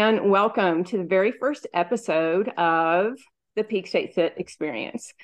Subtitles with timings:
[0.00, 3.12] and welcome to the very first episode of
[3.54, 5.14] the Peak State Fit Experience.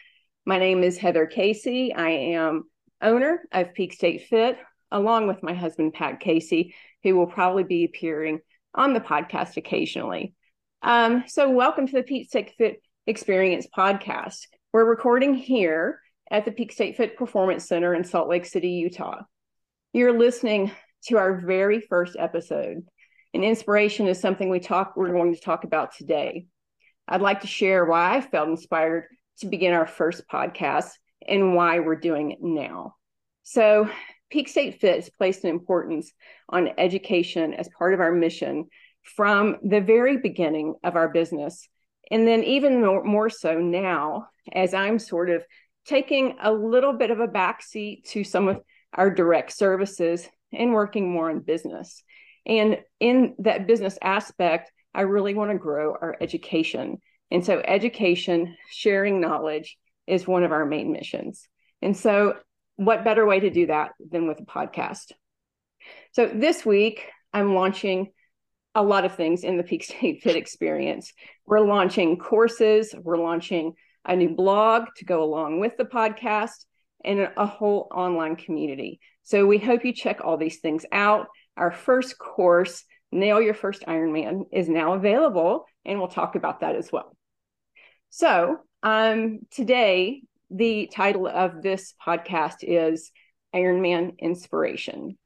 [0.47, 1.93] My name is Heather Casey.
[1.93, 2.63] I am
[3.03, 4.59] owner of Peak State Fit,
[4.93, 8.39] along with my husband, Pat Casey, who will probably be appearing
[8.73, 10.35] on the podcast occasionally.
[10.83, 14.47] Um, so, welcome to the Peak State Fit Experience podcast.
[14.73, 15.99] We're recording here
[16.31, 19.23] at the Peak State Fit Performance Center in Salt Lake City, Utah.
[19.93, 20.71] You're listening
[21.07, 22.85] to our very first episode.
[23.33, 26.47] And inspiration is something we talk we're going to talk about today.
[27.07, 29.05] I'd like to share why I felt inspired
[29.39, 30.91] to begin our first podcast
[31.27, 32.95] and why we're doing it now.
[33.43, 33.89] So,
[34.31, 36.13] Peak State Fit has placed an importance
[36.49, 38.67] on education as part of our mission
[39.03, 41.69] from the very beginning of our business.
[42.11, 45.45] And then, even more, more so now, as I'm sort of
[45.85, 48.61] taking a little bit of a backseat to some of
[48.95, 52.03] our direct services and working more in business.
[52.51, 56.99] And in that business aspect, I really want to grow our education.
[57.31, 61.49] And so, education, sharing knowledge is one of our main missions.
[61.81, 62.35] And so,
[62.75, 65.13] what better way to do that than with a podcast?
[66.11, 68.11] So, this week, I'm launching
[68.75, 71.13] a lot of things in the Peak State Fit experience.
[71.47, 76.65] We're launching courses, we're launching a new blog to go along with the podcast,
[77.05, 78.99] and a whole online community.
[79.23, 81.29] So we hope you check all these things out.
[81.57, 86.77] Our first course, Nail Your First Ironman, is now available, and we'll talk about that
[86.77, 87.17] as well.
[88.11, 93.13] So um, today, the title of this podcast is
[93.55, 95.17] Ironman Inspiration.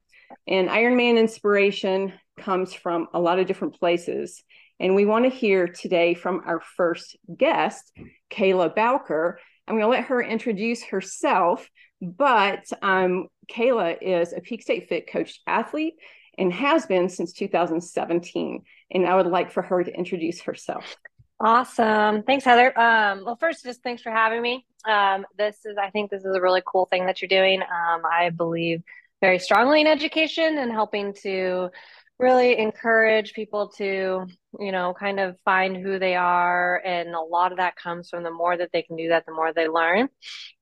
[0.46, 4.42] And Ironman Inspiration comes from a lot of different places.
[4.80, 7.92] And we want to hear today from our first guest,
[8.30, 9.38] Kayla Bowker.
[9.66, 11.68] I'm going to let her introduce herself,
[12.04, 15.94] but um, Kayla is a Peak State Fit coach athlete
[16.38, 18.62] and has been since 2017.
[18.90, 20.96] And I would like for her to introduce herself.
[21.40, 22.22] Awesome.
[22.22, 22.78] Thanks, Heather.
[22.78, 24.66] Um, well, first, just thanks for having me.
[24.88, 27.60] Um, this is, I think, this is a really cool thing that you're doing.
[27.62, 28.82] Um, I believe
[29.20, 31.70] very strongly in education and helping to
[32.18, 34.26] really encourage people to
[34.60, 38.22] you know kind of find who they are and a lot of that comes from
[38.22, 40.08] the more that they can do that the more they learn.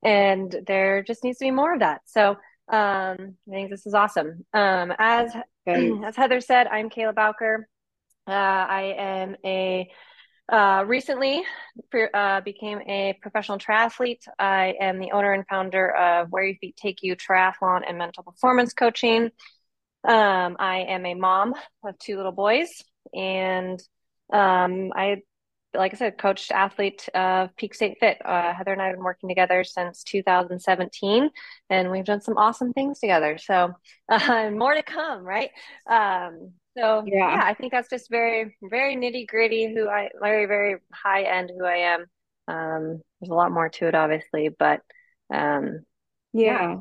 [0.03, 2.03] And there just needs to be more of that.
[2.07, 2.37] So
[2.73, 4.45] um, i think this is awesome.
[4.55, 5.35] Um, as
[5.67, 7.69] as heather said i'm kayla bowker.
[8.27, 9.91] Uh, i am a
[10.51, 11.43] uh, recently
[12.15, 14.23] uh, became a professional triathlete.
[14.39, 18.23] I am the owner and founder of Where Your Feet Take You Triathlon and Mental
[18.23, 19.31] Performance Coaching.
[20.05, 21.55] Um, I am a mom
[21.85, 22.69] of two little boys,
[23.15, 23.81] and
[24.33, 25.23] um, I,
[25.75, 28.19] like I said, coached athlete of Peak State Fit.
[28.25, 31.31] Uh, Heather and I have been working together since 2017,
[31.71, 33.39] and we've done some awesome things together.
[33.39, 33.73] So,
[34.09, 35.51] uh, more to come, right?
[35.89, 37.35] Um, so yeah.
[37.35, 37.43] yeah.
[37.45, 39.73] I think that's just very, very nitty gritty.
[39.73, 42.07] Who I very, very high end who I am.
[42.49, 44.81] Um, there's a lot more to it, obviously, but
[45.33, 45.85] um,
[46.33, 46.61] yeah.
[46.61, 46.77] yeah.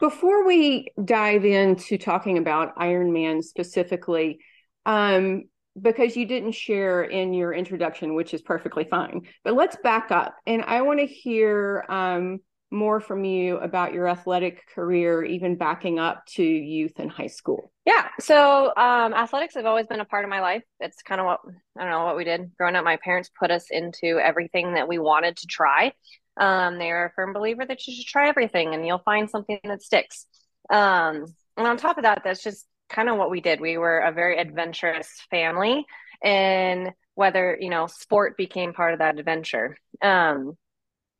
[0.00, 4.40] Before we dive into talking about Iron Man specifically,
[4.86, 5.44] um,
[5.80, 10.34] because you didn't share in your introduction, which is perfectly fine, but let's back up.
[10.46, 12.40] And I want to hear um,
[12.70, 17.70] more from you about your athletic career, even backing up to youth and high school.
[17.84, 18.08] Yeah.
[18.20, 20.62] So um, athletics have always been a part of my life.
[20.80, 21.40] It's kind of what,
[21.78, 22.84] I don't know, what we did growing up.
[22.84, 25.92] My parents put us into everything that we wanted to try.
[26.40, 29.82] Um, they're a firm believer that you should try everything and you'll find something that
[29.82, 30.26] sticks.
[30.70, 33.60] Um, and on top of that, that's just kind of what we did.
[33.60, 35.86] We were a very adventurous family,
[36.22, 39.76] and whether you know, sport became part of that adventure.
[40.02, 40.56] Um,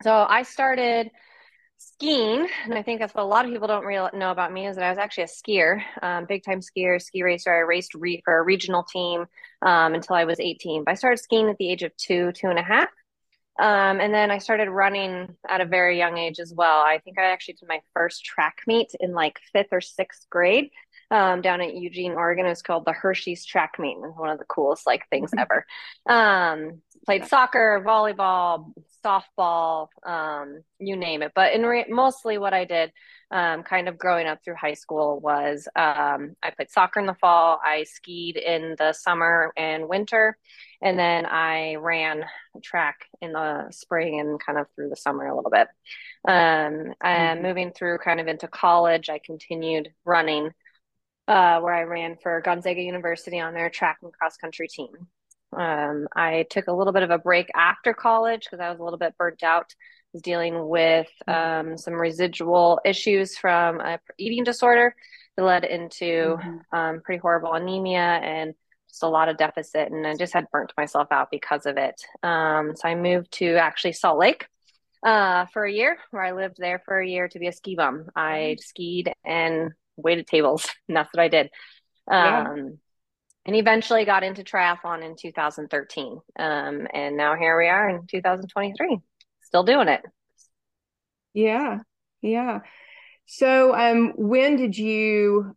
[0.03, 1.11] so I started
[1.77, 4.67] skiing, and I think that's what a lot of people don't really know about me
[4.67, 7.53] is that I was actually a skier, um, big time skier, ski racer.
[7.53, 9.27] I raced re- for a regional team
[9.63, 10.85] um, until I was 18.
[10.85, 12.89] But I started skiing at the age of two, two and a half.
[13.61, 16.81] Um, and then I started running at a very young age as well.
[16.81, 20.71] I think I actually did my first track meet in like fifth or sixth grade
[21.11, 22.47] um, down at Eugene, Oregon.
[22.47, 23.99] It was called the Hershey's Track Meet.
[23.99, 25.67] It was one of the coolest like things ever.
[26.09, 28.73] Um, played soccer, volleyball,
[29.05, 31.33] softball, um, you name it.
[31.35, 32.93] But in re- mostly what I did
[33.31, 37.15] um, kind of growing up through high school was um, I played soccer in the
[37.15, 40.37] fall, I skied in the summer and winter,
[40.83, 42.25] and then I ran
[42.63, 45.69] track in the spring and kind of through the summer a little bit.
[46.27, 47.43] Um, and mm-hmm.
[47.43, 50.51] moving through kind of into college, I continued running.
[51.29, 54.89] Uh, where I ran for Gonzaga University on their track and cross country team.
[55.53, 58.85] Um, I took a little bit of a break after college because I was a
[58.85, 59.75] little bit burnt out.
[59.79, 64.95] I was dealing with um, some residual issues from a eating disorder
[65.37, 66.77] that led into mm-hmm.
[66.77, 68.55] um, pretty horrible anemia and
[68.89, 72.03] just a lot of deficit, and I just had burnt myself out because of it.
[72.23, 74.47] Um, so I moved to actually Salt Lake
[75.05, 77.77] uh, for a year, where I lived there for a year to be a ski
[77.77, 78.07] bum.
[78.15, 78.61] I mm-hmm.
[78.61, 81.51] skied and waited tables, and that's what I did.
[82.11, 82.51] Yeah.
[82.51, 82.79] Um,
[83.51, 86.21] and eventually got into triathlon in 2013.
[86.39, 88.99] Um, and now here we are in 2023,
[89.43, 90.03] still doing it.
[91.35, 91.79] Yeah,
[92.23, 92.61] yeah.
[93.27, 95.57] So, um, when did you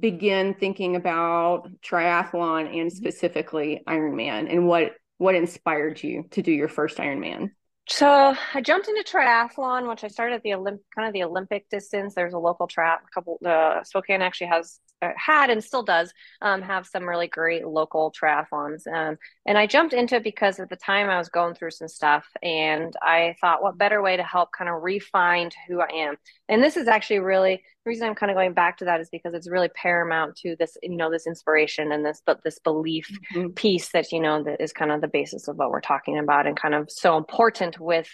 [0.00, 6.68] begin thinking about triathlon and specifically Ironman, and what what inspired you to do your
[6.68, 7.50] first Ironman?
[7.88, 11.70] So I jumped into triathlon, which I started at the Olymp- kind of the Olympic
[11.70, 12.14] distance.
[12.14, 13.38] There's a local a couple.
[13.44, 14.80] Uh, Spokane actually has
[15.16, 16.12] had and still does
[16.42, 18.86] um, have some really great local triathlons.
[18.86, 19.16] Um,
[19.46, 22.26] and I jumped into it because at the time I was going through some stuff,
[22.42, 26.16] and I thought, what better way to help kind of refine who I am?
[26.48, 29.08] And this is actually really the reason I'm kind of going back to that is
[29.10, 33.10] because it's really paramount to this, you know, this inspiration and this, but this belief
[33.34, 33.50] mm-hmm.
[33.50, 36.46] piece that you know that is kind of the basis of what we're talking about,
[36.46, 38.08] and kind of so important with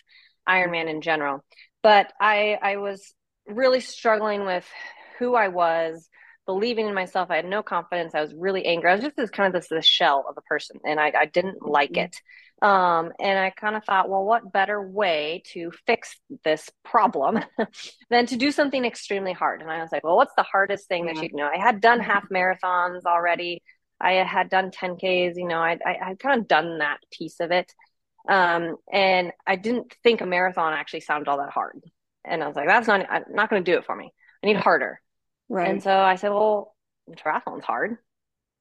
[0.49, 1.43] Ironman in general.
[1.83, 3.15] But I, I was
[3.47, 4.67] really struggling with
[5.19, 6.09] who I was
[6.46, 7.31] believing in myself.
[7.31, 8.14] I had no confidence.
[8.14, 8.91] I was really angry.
[8.91, 11.26] I was just this kind of this, this shell of a person, and I, I
[11.26, 12.06] didn't like mm-hmm.
[12.06, 12.20] it.
[12.62, 17.41] Um, and I kind of thought, well, what better way to fix this problem
[18.11, 19.61] than to do something extremely hard?
[19.61, 21.14] And I was like, well, what's the hardest thing yeah.
[21.14, 21.50] that you know?
[21.52, 23.62] I had done half marathons already.
[24.00, 27.50] I had done 10Ks, you know, I, I had kind of done that piece of
[27.50, 27.73] it.
[28.29, 31.82] Um, and I didn't think a marathon actually sounded all that hard.
[32.25, 34.12] And I was like, that's not, I'm not going to do it for me.
[34.43, 35.00] I need harder.
[35.49, 35.69] Right.
[35.69, 36.75] And so I said, well,
[37.17, 37.99] triathlon's hard.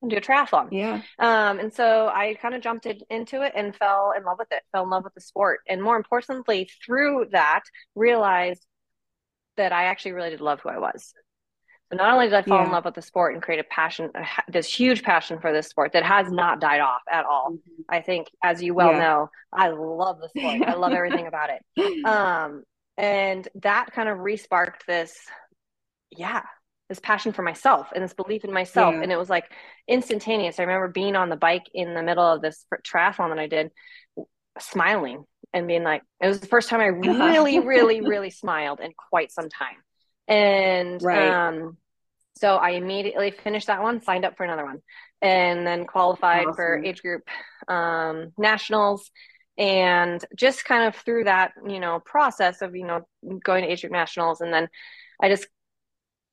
[0.04, 0.68] I'll do a triathlon.
[0.72, 1.02] Yeah.
[1.18, 4.62] Um, and so I kind of jumped into it and fell in love with it,
[4.72, 5.62] fell in love with the sport.
[5.68, 7.64] And more importantly, through that,
[7.96, 8.66] realized
[9.56, 11.14] that I actually really did love who I was.
[11.90, 12.66] So not only did I fall yeah.
[12.66, 14.10] in love with the sport and create a passion,
[14.50, 17.52] this huge passion for this sport that has not died off at all.
[17.52, 17.82] Mm-hmm.
[17.88, 19.00] I think, as you well yeah.
[19.00, 20.68] know, I love the sport.
[20.68, 22.06] I love everything about it.
[22.06, 22.64] Um,
[22.98, 25.16] and that kind of resparked this,
[26.12, 26.44] yeah,
[26.90, 28.94] this passion for myself and this belief in myself.
[28.94, 29.02] Yeah.
[29.02, 29.52] And it was like
[29.88, 30.60] instantaneous.
[30.60, 33.72] I remember being on the bike in the middle of this triathlon that I did,
[34.60, 38.92] smiling and being like, it was the first time I really, really, really smiled in
[39.10, 39.78] quite some time.
[40.28, 41.30] And right.
[41.30, 41.78] um,
[42.38, 44.80] so I immediately finished that one, signed up for another one,
[45.22, 46.56] and then qualified awesome.
[46.56, 47.24] for age group
[47.68, 49.10] um, nationals.
[49.56, 53.08] And just kind of through that, you know, process of, you know,
[53.44, 54.42] going to age group nationals.
[54.42, 54.68] And then
[55.22, 55.48] I just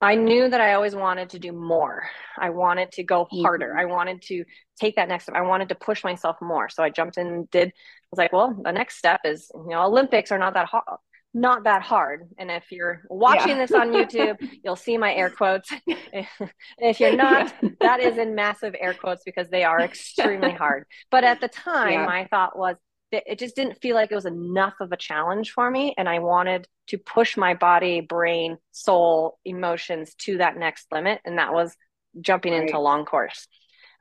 [0.01, 2.09] I knew that I always wanted to do more.
[2.39, 3.71] I wanted to go harder.
[3.71, 3.81] Mm-hmm.
[3.81, 4.45] I wanted to
[4.79, 5.37] take that next step.
[5.37, 6.69] I wanted to push myself more.
[6.71, 7.69] So I jumped in and did.
[7.69, 10.85] I was like, well, the next step is, you know, Olympics are not that hard.
[11.33, 12.29] Not that hard.
[12.39, 13.59] And if you're watching yeah.
[13.59, 15.71] this on YouTube, you'll see my air quotes.
[15.87, 17.69] if you're not, yeah.
[17.81, 20.87] that is in massive air quotes because they are extremely hard.
[21.11, 22.07] But at the time, yeah.
[22.07, 22.77] my thought was,
[23.13, 26.19] it just didn't feel like it was enough of a challenge for me and i
[26.19, 31.77] wanted to push my body brain soul emotions to that next limit and that was
[32.21, 32.63] jumping right.
[32.63, 33.47] into long course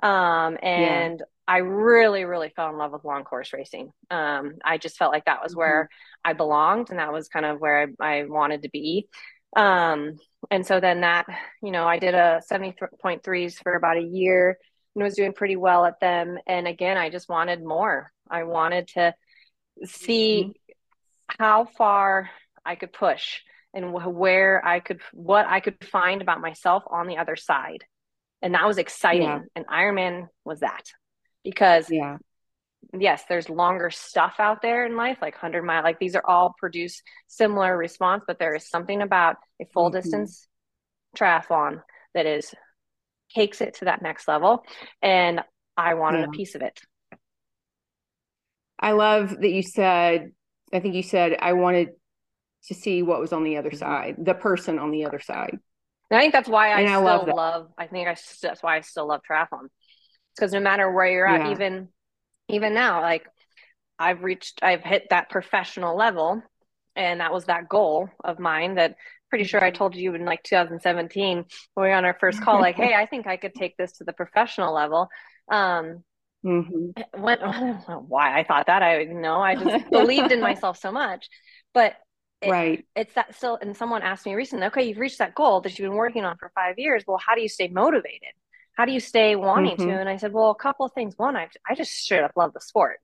[0.01, 1.25] um, and yeah.
[1.47, 5.25] i really really fell in love with long course racing um, i just felt like
[5.25, 5.59] that was mm-hmm.
[5.59, 5.89] where
[6.23, 9.07] i belonged and that was kind of where i, I wanted to be
[9.55, 10.17] um,
[10.51, 11.25] and so then that
[11.63, 14.57] you know i did a 70.3s for about a year
[14.95, 18.87] and was doing pretty well at them and again i just wanted more I wanted
[18.89, 19.15] to
[19.85, 21.41] see mm-hmm.
[21.41, 22.29] how far
[22.65, 23.39] I could push
[23.73, 27.83] and where I could, what I could find about myself on the other side.
[28.41, 29.23] And that was exciting.
[29.23, 29.41] Yeah.
[29.55, 30.83] And Ironman was that
[31.43, 32.17] because, yeah.
[32.97, 36.55] yes, there's longer stuff out there in life, like 100 mile, like these are all
[36.57, 39.97] produce similar response, but there is something about a full mm-hmm.
[39.97, 40.47] distance
[41.17, 41.81] triathlon
[42.13, 42.53] that is
[43.33, 44.63] takes it to that next level.
[45.01, 45.41] And
[45.77, 46.25] I wanted yeah.
[46.25, 46.79] a piece of it.
[48.79, 50.31] I love that you said,
[50.73, 51.89] I think you said, I wanted
[52.67, 53.77] to see what was on the other mm-hmm.
[53.77, 55.57] side, the person on the other side.
[56.09, 58.77] And I think that's why I, I still love, love, I think I, that's why
[58.77, 59.67] I still love triathlon.
[60.35, 61.51] Because no matter where you're at, yeah.
[61.51, 61.89] even,
[62.47, 63.25] even now, like
[63.97, 66.41] I've reached, I've hit that professional level.
[66.95, 68.95] And that was that goal of mine that
[69.29, 71.45] pretty sure I told you in like 2017 when
[71.75, 74.03] we were on our first call, like, hey, I think I could take this to
[74.03, 75.09] the professional level.
[75.51, 76.03] Um,
[76.45, 77.21] Mm-hmm.
[77.21, 77.39] When,
[78.07, 81.27] why I thought that I know I just believed in myself so much,
[81.73, 81.95] but
[82.41, 83.57] it, right, it's that still.
[83.61, 86.37] And someone asked me recently, okay, you've reached that goal that you've been working on
[86.37, 87.03] for five years.
[87.05, 88.29] Well, how do you stay motivated?
[88.77, 89.89] How do you stay wanting mm-hmm.
[89.89, 89.99] to?
[89.99, 91.15] And I said, well, a couple of things.
[91.17, 92.99] One, I I just straight up love the sport,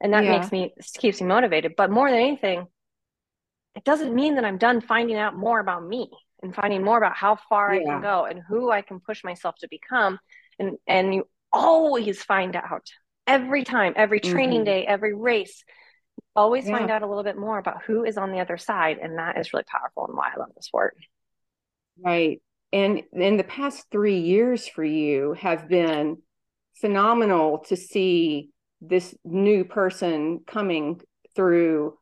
[0.00, 0.38] and that yeah.
[0.38, 1.74] makes me keeps me motivated.
[1.76, 2.68] But more than anything,
[3.74, 6.10] it doesn't mean that I'm done finding out more about me
[6.42, 7.80] and finding more about how far yeah.
[7.80, 10.18] I can go and who I can push myself to become
[10.58, 12.88] and and you always find out
[13.26, 14.64] every time, every training mm-hmm.
[14.64, 15.64] day, every race.
[16.36, 16.76] Always yeah.
[16.76, 18.98] find out a little bit more about who is on the other side.
[19.00, 20.96] And that is really powerful and why I love the sport.
[22.04, 22.42] Right.
[22.72, 26.18] And in the past three years for you have been
[26.80, 28.50] phenomenal to see
[28.80, 31.00] this new person coming
[31.36, 31.96] through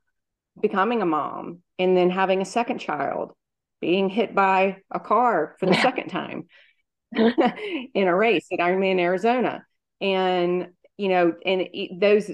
[0.61, 3.33] becoming a mom and then having a second child,
[3.81, 6.45] being hit by a car for the second time
[7.15, 9.65] in a race at Ironman Arizona.
[10.01, 11.69] And, you know, and
[11.99, 12.31] those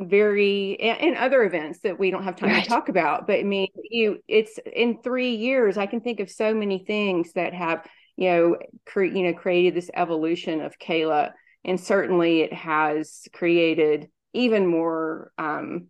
[0.00, 2.62] very and other events that we don't have time right.
[2.62, 6.30] to talk about but i mean you it's in three years i can think of
[6.30, 7.86] so many things that have
[8.16, 11.32] you know cre- you know created this evolution of kayla
[11.64, 15.86] and certainly it has created even more um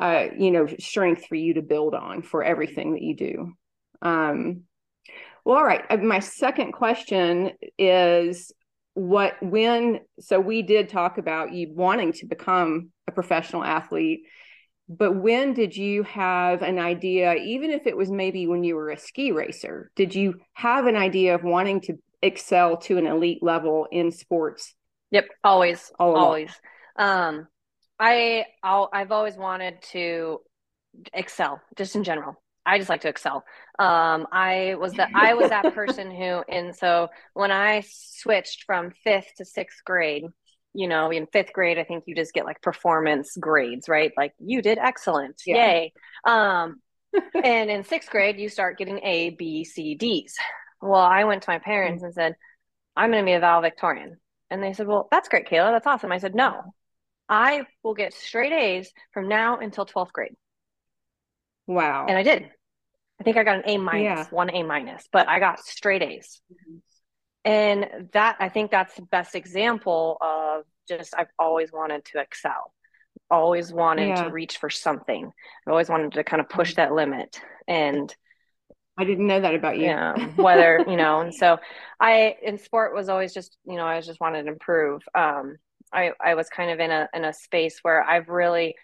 [0.00, 3.52] uh you know strength for you to build on for everything that you do.
[4.02, 4.62] Um
[5.44, 5.84] well all right.
[5.90, 8.52] Uh, my second question is
[8.94, 14.20] what when so we did talk about you wanting to become a professional athlete
[14.86, 18.90] but when did you have an idea even if it was maybe when you were
[18.90, 23.42] a ski racer did you have an idea of wanting to excel to an elite
[23.42, 24.74] level in sports?
[25.10, 26.50] Yep always always.
[26.96, 27.48] Um
[27.98, 30.40] i I'll, i've always wanted to
[31.12, 33.44] excel just in general I just like to excel.
[33.78, 38.92] Um, I was the I was that person who, and so when I switched from
[39.02, 40.24] fifth to sixth grade,
[40.74, 44.12] you know, in fifth grade, I think you just get like performance grades, right?
[44.16, 45.56] Like you did excellent, yeah.
[45.56, 45.92] yay.
[46.24, 46.80] Um,
[47.34, 50.36] and in sixth grade, you start getting A, B, C, D's.
[50.80, 52.06] Well, I went to my parents mm-hmm.
[52.06, 52.36] and said,
[52.96, 54.18] "I'm going to be a valedictorian,"
[54.50, 55.72] and they said, "Well, that's great, Kayla.
[55.72, 56.62] That's awesome." I said, "No,
[57.32, 60.36] I will get straight A's from now until twelfth grade."
[61.66, 62.06] Wow.
[62.08, 62.50] And I did.
[63.20, 64.24] I think I got an A minus, yeah.
[64.30, 66.40] one A minus, but I got straight A's.
[66.52, 66.78] Mm-hmm.
[67.44, 72.72] And that I think that's the best example of just I've always wanted to excel.
[73.30, 74.24] Always wanted yeah.
[74.24, 75.30] to reach for something.
[75.66, 76.82] I always wanted to kind of push mm-hmm.
[76.82, 77.40] that limit.
[77.66, 78.14] And
[78.98, 79.84] I didn't know that about you.
[79.84, 80.14] Yeah.
[80.36, 81.58] Whether, you know, and so
[81.98, 85.02] I in sport was always just, you know, I just wanted to improve.
[85.14, 85.56] Um
[85.92, 88.74] I, I was kind of in a in a space where I've really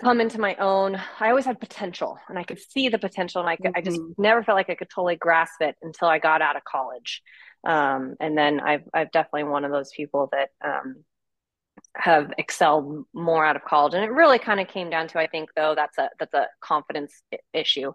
[0.00, 3.48] come into my own i always had potential and i could see the potential and
[3.48, 3.72] i, mm-hmm.
[3.74, 4.20] I just mm-hmm.
[4.20, 7.22] never felt like i could totally grasp it until i got out of college
[7.66, 11.02] um, and then I've, I've definitely one of those people that um,
[11.96, 15.26] have excelled more out of college and it really kind of came down to i
[15.26, 17.22] think though that's a that's a confidence
[17.52, 17.92] issue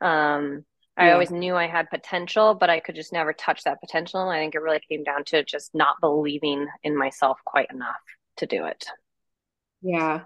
[0.00, 0.64] um,
[1.00, 1.12] i yeah.
[1.12, 4.38] always knew i had potential but i could just never touch that potential and i
[4.38, 8.00] think it really came down to just not believing in myself quite enough
[8.36, 8.86] to do it
[9.82, 10.20] yeah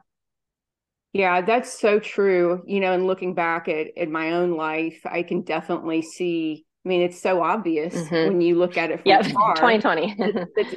[1.14, 2.62] yeah, that's so true.
[2.66, 6.66] You know, and looking back at, at my own life, I can definitely see.
[6.85, 8.14] I mean, it's so obvious mm-hmm.
[8.14, 9.21] when you look at it from yep.
[9.26, 9.54] afar.
[9.54, 10.14] 2020.
[10.19, 10.76] the, the,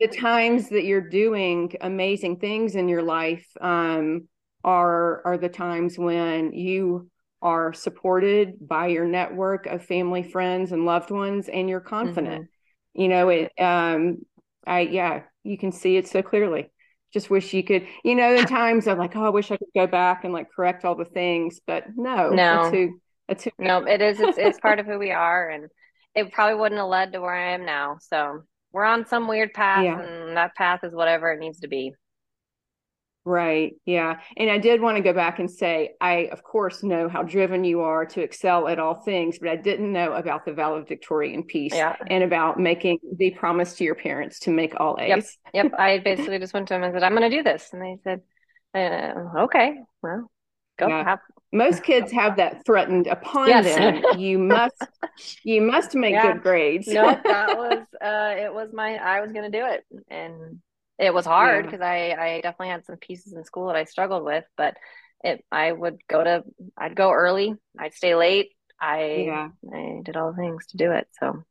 [0.00, 4.28] the, times that you're doing amazing things in your life um,
[4.64, 7.08] are are the times when you
[7.42, 12.44] are supported by your network of family, friends, and loved ones, and you're confident.
[12.44, 13.00] Mm-hmm.
[13.00, 13.52] You know, it.
[13.58, 14.18] Um,
[14.66, 16.70] I yeah, you can see it so clearly
[17.12, 19.68] just wish you could you know in times i'm like oh i wish i could
[19.74, 23.50] go back and like correct all the things but no no that's who, that's who
[23.58, 25.68] no it is it's, it's part of who we are and
[26.14, 28.42] it probably wouldn't have led to where i am now so
[28.72, 30.00] we're on some weird path yeah.
[30.00, 31.92] and that path is whatever it needs to be
[33.24, 33.74] Right.
[33.84, 34.20] Yeah.
[34.36, 37.64] And I did want to go back and say, I, of course, know how driven
[37.64, 41.74] you are to excel at all things, but I didn't know about the valedictorian piece
[41.74, 41.96] yeah.
[42.06, 45.36] and about making the promise to your parents to make all A's.
[45.52, 45.64] Yep.
[45.64, 45.72] Yep.
[45.78, 47.68] I basically just went to them and said, I'm going to do this.
[47.72, 48.22] And they said,
[48.74, 50.30] uh, okay, well,
[50.78, 51.04] go yeah.
[51.04, 51.18] have.
[51.52, 53.76] Most kids have that threatened upon yes.
[53.76, 54.18] them.
[54.18, 54.82] You must,
[55.44, 56.32] you must make yeah.
[56.32, 56.88] good grades.
[56.88, 59.84] no, that was, uh, it was my, I was going to do it.
[60.08, 60.60] And
[61.00, 62.16] it was hard because yeah.
[62.18, 64.76] I, I definitely had some pieces in school that I struggled with, but
[65.24, 66.44] it I would go to
[66.76, 68.50] I'd go early, I'd stay late.
[68.80, 69.48] I yeah.
[69.72, 71.08] I did all the things to do it.
[71.18, 71.42] So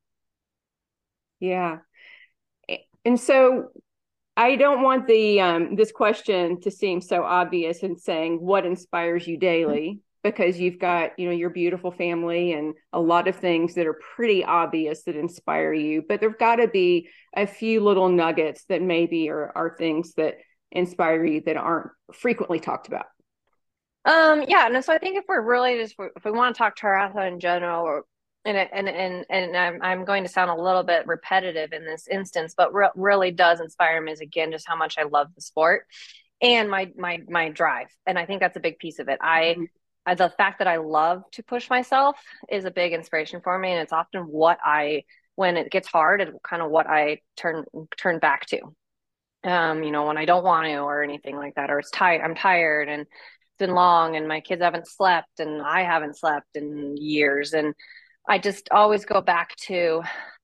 [1.39, 1.79] yeah.
[3.03, 3.70] And so
[4.38, 9.27] I don't want the um, this question to seem so obvious in saying what inspires
[9.27, 13.75] you daily because you've got you know your beautiful family and a lot of things
[13.75, 18.09] that are pretty obvious that inspire you but there've got to be a few little
[18.09, 20.35] nuggets that maybe are, are things that
[20.71, 23.05] inspire you that aren't frequently talked about.
[24.05, 26.77] Um yeah and so i think if we're really just if we want to talk
[26.77, 28.05] triathlon in general or
[28.45, 32.07] and and and and I'm, I'm going to sound a little bit repetitive in this
[32.07, 35.41] instance but re- really does inspire me is again just how much i love the
[35.41, 35.85] sport
[36.41, 39.19] and my my my drive and i think that's a big piece of it.
[39.21, 39.63] I mm-hmm
[40.06, 42.18] the fact that I love to push myself
[42.50, 43.72] is a big inspiration for me.
[43.72, 45.03] And it's often what I
[45.36, 47.63] when it gets hard and kind of what I turn
[47.98, 48.60] turn back to.
[49.44, 52.22] Um, you know, when I don't want to or anything like that, or it's tired,
[52.22, 56.56] I'm tired and it's been long and my kids haven't slept and I haven't slept
[56.56, 57.53] in years.
[57.53, 57.74] And
[58.27, 60.01] I just always go back to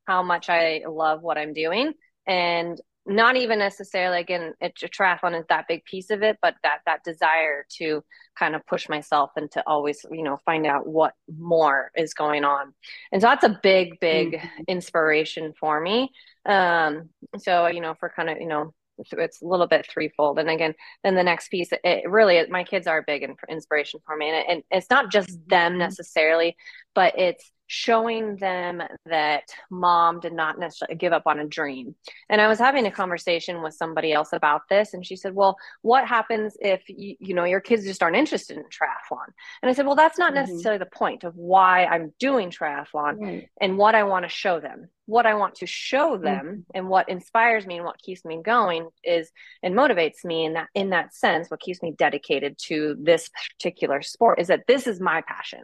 [0.08, 1.94] how much I love what I'm doing
[2.26, 6.56] and not even necessarily again it's a triathlon is that big piece of it but
[6.64, 8.04] that that desire to
[8.38, 12.44] kind of push myself and to always you know find out what more is going
[12.44, 12.74] on
[13.12, 14.64] and so that's a big big mm-hmm.
[14.68, 16.10] inspiration for me
[16.46, 20.50] um so you know for kind of you know it's a little bit threefold and
[20.50, 20.74] again
[21.04, 24.46] then the next piece it really my kids are big inspiration for me and, it,
[24.50, 25.80] and it's not just them mm-hmm.
[25.80, 26.56] necessarily
[26.94, 31.96] but it's showing them that mom did not necessarily give up on a dream.
[32.30, 35.58] And I was having a conversation with somebody else about this and she said, "Well,
[35.82, 39.28] what happens if you, you know your kids just aren't interested in triathlon?"
[39.62, 40.52] And I said, "Well, that's not mm-hmm.
[40.52, 43.50] necessarily the point of why I'm doing triathlon right.
[43.60, 44.90] and what I want to show them.
[45.08, 46.60] What I want to show them mm-hmm.
[46.74, 49.30] and what inspires me and what keeps me going is
[49.62, 54.02] and motivates me in that in that sense what keeps me dedicated to this particular
[54.02, 55.62] sport is that this is my passion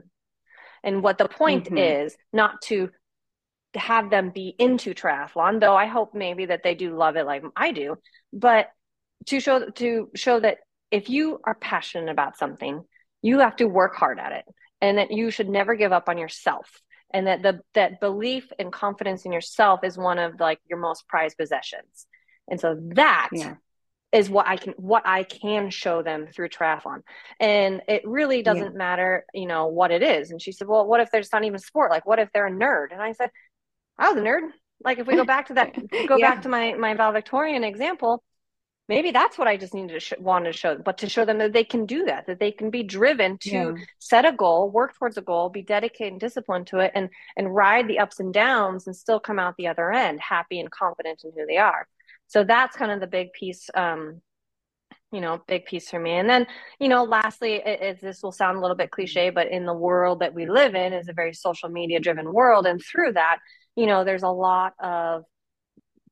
[0.83, 1.77] and what the point mm-hmm.
[1.77, 2.89] is not to
[3.75, 7.43] have them be into triathlon, though I hope maybe that they do love it like
[7.55, 7.97] I do,
[8.33, 8.69] but
[9.27, 10.57] to show to show that
[10.89, 12.83] if you are passionate about something,
[13.21, 14.45] you have to work hard at it
[14.81, 16.81] and that you should never give up on yourself
[17.13, 21.07] and that the that belief and confidence in yourself is one of like your most
[21.07, 22.07] prized possessions.
[22.49, 23.55] And so that yeah
[24.11, 27.01] is what I can what I can show them through triathlon.
[27.39, 28.77] And it really doesn't yeah.
[28.77, 30.31] matter, you know, what it is.
[30.31, 31.91] And she said, Well, what if there's not even sport?
[31.91, 32.87] Like what if they're a nerd?
[32.91, 33.29] And I said,
[33.97, 34.49] I was a nerd.
[34.83, 35.73] Like if we go back to that
[36.07, 36.33] go yeah.
[36.33, 38.23] back to my my valedictorian example,
[38.91, 41.23] maybe that's what I just needed to sh- wanted to show them, but to show
[41.23, 43.73] them that they can do that, that they can be driven to yeah.
[43.99, 47.55] set a goal, work towards a goal, be dedicated and disciplined to it and and
[47.55, 51.21] ride the ups and downs and still come out the other end happy and confident
[51.23, 51.87] in who they are.
[52.27, 54.21] So that's kind of the big piece um,
[55.13, 56.11] you know big piece for me.
[56.11, 56.45] And then
[56.77, 59.73] you know lastly it, it, this will sound a little bit cliche but in the
[59.87, 62.67] world that we live in is a very social media driven world.
[62.67, 63.37] And through that
[63.77, 65.23] you know there's a lot of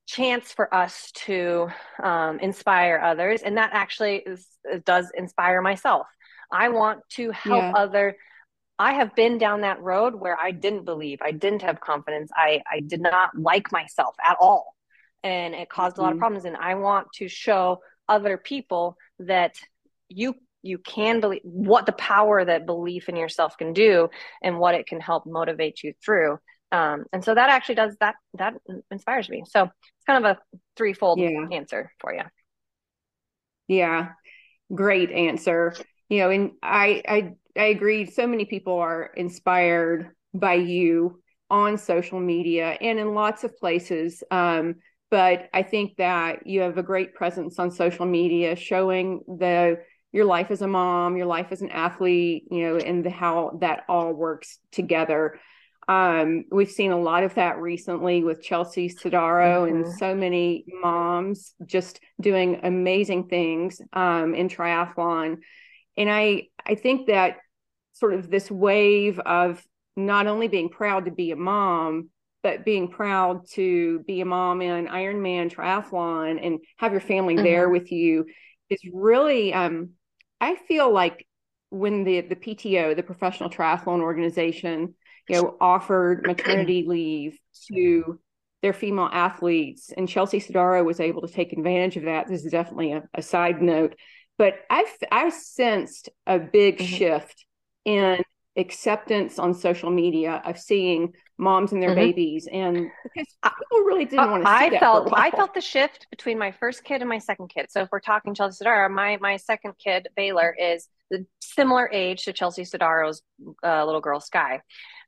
[0.09, 1.67] chance for us to
[2.01, 4.47] um, inspire others and that actually is,
[4.83, 6.07] does inspire myself
[6.51, 7.73] i want to help yeah.
[7.75, 8.17] other
[8.79, 12.59] i have been down that road where i didn't believe i didn't have confidence i
[12.71, 14.75] i did not like myself at all
[15.23, 16.01] and it caused mm-hmm.
[16.01, 16.21] a lot of mm-hmm.
[16.21, 19.55] problems and i want to show other people that
[20.07, 24.09] you you can believe what the power that belief in yourself can do
[24.41, 26.39] and what it can help motivate you through
[26.71, 28.53] um, and so that actually does that that
[28.91, 29.43] inspires me.
[29.47, 31.47] So it's kind of a threefold yeah.
[31.51, 32.23] answer for you
[33.69, 34.09] yeah.
[34.73, 35.73] Great answer.
[36.09, 38.05] You know and i i i agree.
[38.05, 44.21] So many people are inspired by you on social media and in lots of places.
[44.29, 44.75] Um,
[45.09, 49.77] but I think that you have a great presence on social media showing the
[50.11, 53.57] your life as a mom, your life as an athlete, you know, and the, how
[53.61, 55.39] that all works together.
[55.89, 59.75] Um, we've seen a lot of that recently with Chelsea Sodaro mm-hmm.
[59.75, 65.37] and so many moms just doing amazing things um, in triathlon.
[65.97, 67.37] And I I think that
[67.93, 72.11] sort of this wave of not only being proud to be a mom,
[72.43, 77.43] but being proud to be a mom in Ironman triathlon and have your family mm-hmm.
[77.43, 78.27] there with you
[78.69, 79.93] is really um,
[80.39, 81.25] I feel like
[81.71, 84.93] when the the PTO, the professional triathlon organization,
[85.29, 87.37] you know, offered maternity leave
[87.71, 88.19] to
[88.61, 92.27] their female athletes, and Chelsea Sodaro was able to take advantage of that.
[92.27, 93.95] This is definitely a, a side note,
[94.37, 96.85] but I I sensed a big mm-hmm.
[96.85, 97.45] shift
[97.85, 98.21] in
[98.57, 101.99] acceptance on social media of seeing moms and their mm-hmm.
[101.99, 106.07] babies and because people really didn't uh, want to I felt I felt the shift
[106.09, 107.67] between my first kid and my second kid.
[107.69, 112.25] So if we're talking Chelsea Sodaro, my my second kid Baylor is the similar age
[112.25, 113.21] to Chelsea Sodaro's
[113.63, 114.61] uh, little girl Skye.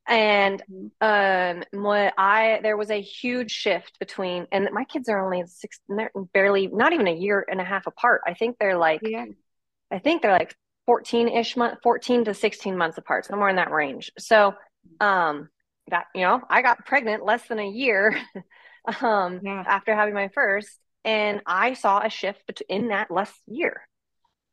[0.07, 1.57] And mm-hmm.
[1.77, 5.79] um what I there was a huge shift between and my kids are only six
[5.87, 8.21] they're barely not even a year and a half apart.
[8.25, 9.25] I think they're like yeah.
[9.91, 13.71] I think they're like 14 ish month 14 to 16 months apart somewhere in that
[13.71, 14.53] range so
[14.99, 15.49] um
[15.89, 18.17] that you know i got pregnant less than a year
[19.01, 19.63] um yeah.
[19.67, 20.69] after having my first
[21.05, 23.87] and i saw a shift in that less year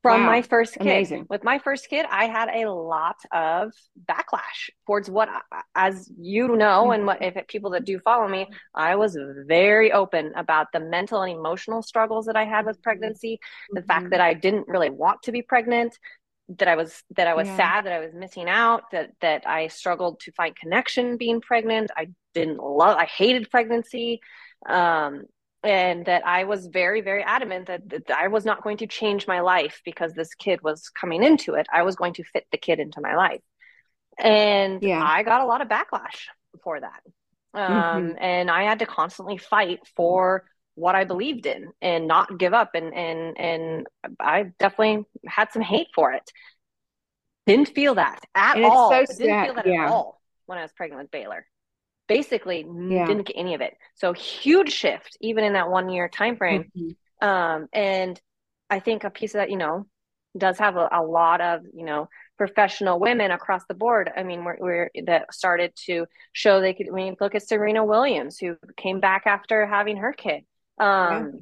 [0.03, 0.27] from wow.
[0.27, 1.27] my first kid Amazing.
[1.29, 3.73] with my first kid i had a lot of
[4.09, 5.29] backlash towards what
[5.75, 9.93] as you know and what if it, people that do follow me i was very
[9.93, 13.39] open about the mental and emotional struggles that i had with pregnancy
[13.71, 13.87] the mm-hmm.
[13.87, 15.97] fact that i didn't really want to be pregnant
[16.57, 17.57] that I was that I was yeah.
[17.57, 21.91] sad that I was missing out that that I struggled to find connection being pregnant
[21.95, 24.21] I didn't love I hated pregnancy
[24.67, 25.25] um,
[25.63, 29.27] and that I was very very adamant that, that I was not going to change
[29.27, 32.59] my life because this kid was coming into it I was going to fit the
[32.59, 33.43] kid into my life
[34.19, 35.03] and yeah.
[35.03, 36.27] I got a lot of backlash
[36.63, 37.03] for that
[37.55, 38.17] um, mm-hmm.
[38.19, 40.45] and I had to constantly fight for
[40.79, 42.71] what I believed in and not give up.
[42.75, 43.87] And and and
[44.21, 46.31] I definitely had some hate for it.
[47.47, 48.91] Didn't feel that at all.
[48.91, 49.87] So didn't feel that yeah.
[49.87, 51.47] at all when I was pregnant with Baylor.
[52.09, 53.07] Basically, yeah.
[53.07, 53.75] didn't get any of it.
[53.95, 56.71] So huge shift, even in that one year time frame.
[56.77, 57.29] Mm-hmm.
[57.29, 58.21] Um, and
[58.71, 59.87] I think a piece of that, you know,
[60.37, 64.11] does have a, a lot of you know professional women across the board.
[64.17, 66.89] I mean, we're, we're, that started to show they could.
[66.89, 70.45] I mean, look at Serena Williams, who came back after having her kid.
[70.79, 71.33] Um,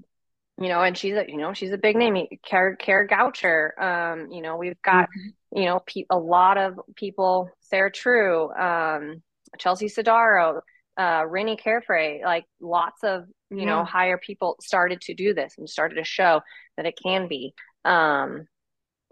[0.59, 0.64] yeah.
[0.64, 2.26] you know, and she's a, you know, she's a big name.
[2.42, 3.79] Care Kara Goucher.
[3.79, 5.59] Um, you know, we've got, mm-hmm.
[5.59, 9.22] you know, pe- a lot of people, Sarah True, um,
[9.59, 10.61] Chelsea Sodaro,
[10.97, 13.64] uh, Rinny Carfrae, like lots of, you yeah.
[13.66, 16.40] know, higher people started to do this and started to show
[16.77, 18.47] that it can be, um,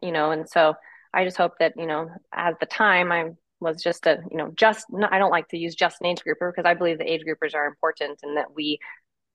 [0.02, 0.74] you know, and so
[1.12, 3.30] I just hope that, you know, at the time I
[3.61, 6.50] was just a, you know, just, I don't like to use just an age grouper
[6.50, 8.78] because I believe the age groupers are important and that we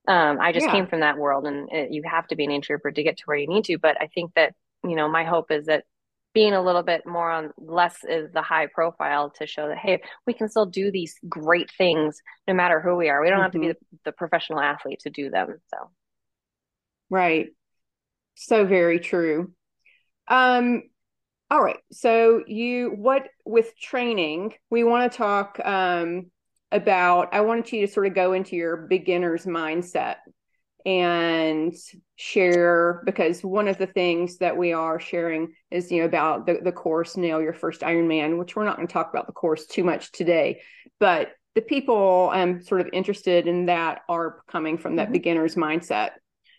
[0.08, 0.72] um, I just yeah.
[0.72, 3.22] came from that world, and it, you have to be an introvert to get to
[3.26, 3.78] where you need to.
[3.78, 5.84] But I think that you know, my hope is that
[6.32, 10.00] being a little bit more on less is the high profile to show that hey,
[10.26, 13.20] we can still do these great things no matter who we are.
[13.20, 13.42] We don't mm-hmm.
[13.42, 13.96] have to be mm-hmm.
[14.04, 15.56] the, the professional athlete to do them.
[15.68, 15.90] So,
[17.08, 17.48] right,
[18.34, 19.52] so very true.
[20.28, 20.84] Um,
[21.50, 21.78] all right.
[21.90, 26.30] So you what with training, we want to talk um
[26.72, 30.16] about I wanted you to sort of go into your beginner's mindset
[30.86, 31.74] and
[32.16, 36.58] share because one of the things that we are sharing is you know about the,
[36.62, 39.66] the course nail your first ironman which we're not going to talk about the course
[39.66, 40.60] too much today
[40.98, 45.12] but the people i'm sort of interested in that are coming from that mm-hmm.
[45.12, 46.10] beginner's mindset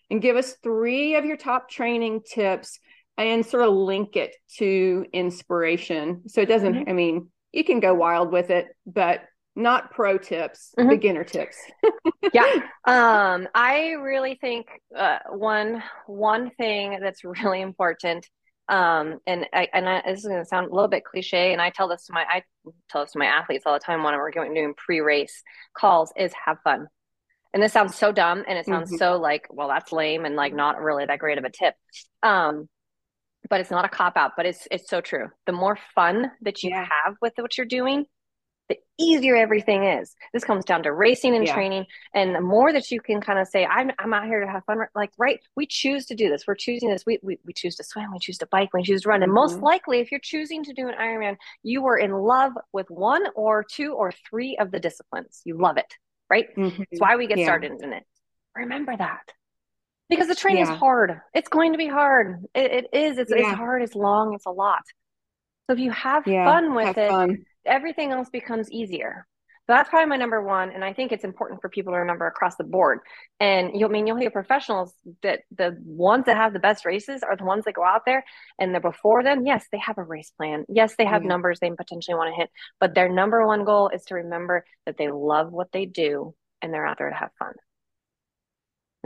[0.09, 2.79] and give us three of your top training tips
[3.17, 6.89] and sort of link it to inspiration so it doesn't mm-hmm.
[6.89, 9.21] i mean you can go wild with it but
[9.55, 10.89] not pro tips, mm-hmm.
[10.89, 11.57] beginner tips.
[12.33, 12.45] yeah.
[12.85, 18.27] Um, I really think uh, one one thing that's really important,
[18.69, 21.61] um, and I, and I, this is going to sound a little bit cliche, and
[21.61, 22.43] I tell this to my I
[22.89, 26.13] tell this to my athletes all the time when we're going doing pre race calls
[26.15, 26.87] is have fun.
[27.53, 28.97] And this sounds so dumb, and it sounds mm-hmm.
[28.97, 31.75] so like, well, that's lame, and like not really that great of a tip.
[32.23, 32.69] Um,
[33.49, 35.27] but it's not a cop out, but it's it's so true.
[35.45, 36.87] The more fun that you yeah.
[37.03, 38.05] have with what you're doing,
[38.71, 40.15] the easier everything is.
[40.33, 41.53] This comes down to racing and yeah.
[41.53, 41.85] training.
[42.13, 44.63] And the more that you can kind of say, I'm, I'm out here to have
[44.65, 46.45] fun, like, right, we choose to do this.
[46.47, 47.03] We're choosing this.
[47.05, 49.17] We, we, we choose to swim, we choose to bike, we choose to run.
[49.17, 49.23] Mm-hmm.
[49.23, 49.65] And most mm-hmm.
[49.65, 53.65] likely, if you're choosing to do an Ironman, you were in love with one or
[53.69, 55.41] two or three of the disciplines.
[55.43, 55.93] You love it,
[56.29, 56.47] right?
[56.55, 56.83] Mm-hmm.
[56.91, 57.45] It's why we get yeah.
[57.45, 58.03] started in it.
[58.55, 59.33] Remember that.
[60.09, 60.73] Because the training yeah.
[60.73, 61.19] is hard.
[61.33, 62.45] It's going to be hard.
[62.53, 63.17] it, it is.
[63.17, 63.81] It's, it's hard.
[63.81, 64.33] It's long.
[64.35, 64.83] It's a lot.
[65.67, 69.27] So if you have fun with it, fun everything else becomes easier.
[69.67, 70.71] So that's probably my number one.
[70.71, 72.99] And I think it's important for people to remember across the board.
[73.39, 77.21] And you'll I mean you'll hear professionals that the ones that have the best races
[77.21, 78.25] are the ones that go out there
[78.59, 80.65] and they're before them, yes, they have a race plan.
[80.67, 81.29] Yes, they have mm-hmm.
[81.29, 84.97] numbers they potentially want to hit, but their number one goal is to remember that
[84.97, 87.53] they love what they do and they're out there to have fun.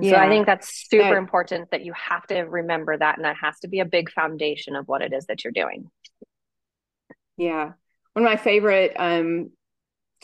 [0.01, 0.11] Yeah.
[0.11, 3.37] So I think that's super that, important that you have to remember that and that
[3.41, 5.89] has to be a big foundation of what it is that you're doing.
[7.37, 7.73] Yeah
[8.15, 9.51] one of my favorite um,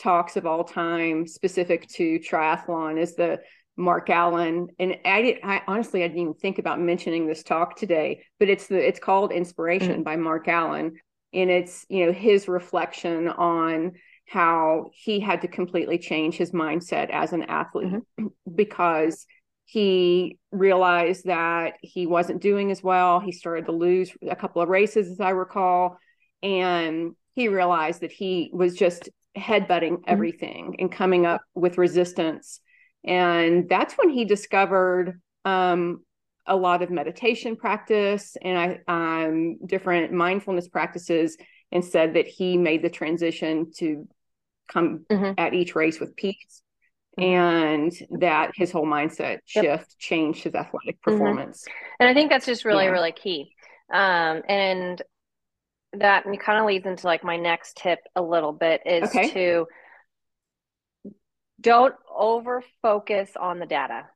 [0.00, 3.38] talks of all time specific to triathlon is the
[3.76, 4.68] Mark Allen.
[4.78, 8.48] And I did I honestly I didn't even think about mentioning this talk today, but
[8.48, 10.02] it's the it's called Inspiration mm-hmm.
[10.04, 10.94] by Mark Allen.
[11.34, 13.92] And it's, you know, his reflection on
[14.26, 18.26] how he had to completely change his mindset as an athlete mm-hmm.
[18.54, 19.26] because
[19.66, 23.20] he realized that he wasn't doing as well.
[23.20, 25.98] He started to lose a couple of races, as I recall.
[26.42, 30.04] And he realized that he was just headbutting mm-hmm.
[30.06, 30.80] everything mm-hmm.
[30.80, 32.60] and coming up with resistance.
[33.04, 36.04] And that's when he discovered um,
[36.46, 41.36] a lot of meditation practice and I, um, different mindfulness practices,
[41.70, 44.06] and said that he made the transition to
[44.68, 45.32] come mm-hmm.
[45.38, 46.62] at each race with peace.
[47.18, 47.24] Mm-hmm.
[47.24, 49.86] And that his whole mindset shift yep.
[49.98, 51.10] changed his athletic mm-hmm.
[51.10, 51.64] performance.
[52.00, 52.90] And I think that's just really, yeah.
[52.90, 53.52] really key.
[53.92, 55.02] Um, and
[55.94, 59.30] that kind of leads into like my next tip a little bit is okay.
[59.30, 59.66] to
[61.60, 64.06] don't over focus on the data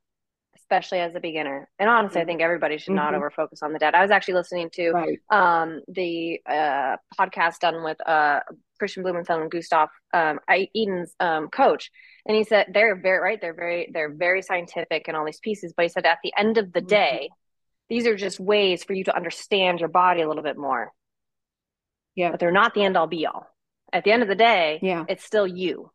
[0.67, 1.69] especially as a beginner.
[1.79, 3.17] And honestly, I think everybody should not mm-hmm.
[3.17, 3.97] over focus on the data.
[3.97, 5.19] I was actually listening to right.
[5.31, 8.41] um, the uh, podcast done with uh,
[8.81, 11.91] Kristian Blummenfelt and Gustav um, Iden's um, coach,
[12.27, 13.41] and he said they're very right.
[13.41, 15.73] They're very they're very scientific and all these pieces.
[15.77, 16.89] But he said at the end of the mm-hmm.
[16.89, 17.31] day,
[17.89, 20.93] these are just ways for you to understand your body a little bit more.
[22.16, 23.46] Yeah, but they're not the end all be all.
[23.92, 25.92] At the end of the day, yeah, it's still you,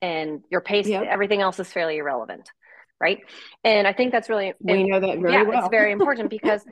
[0.00, 0.88] and your pace.
[0.88, 1.04] Yep.
[1.04, 2.50] Everything else is fairly irrelevant
[3.00, 3.20] right?
[3.64, 5.60] And I think that's really we know that very yeah, well.
[5.60, 6.62] it's very important because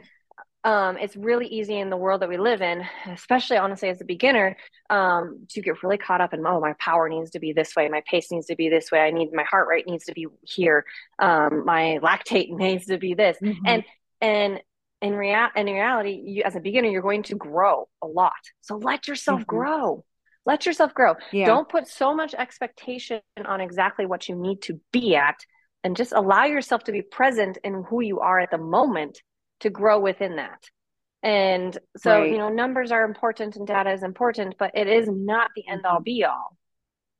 [0.64, 4.04] um, it's really easy in the world that we live in, especially honestly as a
[4.04, 4.56] beginner,
[4.90, 7.88] um, to get really caught up in oh my power needs to be this way,
[7.88, 10.26] my pace needs to be this way, I need my heart rate needs to be
[10.42, 10.84] here,
[11.18, 13.66] um, my lactate needs to be this, mm-hmm.
[13.66, 13.84] and
[14.20, 14.60] and
[15.00, 18.32] in real in reality, you as a beginner, you're going to grow a lot.
[18.60, 19.56] So let yourself mm-hmm.
[19.56, 20.04] grow.
[20.46, 21.14] Let yourself grow.
[21.30, 21.46] Yeah.
[21.46, 25.36] Don't put so much expectation on exactly what you need to be at
[25.84, 29.20] and just allow yourself to be present in who you are at the moment
[29.60, 30.64] to grow within that.
[31.22, 32.30] And so, right.
[32.30, 35.84] you know, numbers are important and data is important, but it is not the end
[35.84, 36.04] all mm-hmm.
[36.04, 36.56] be all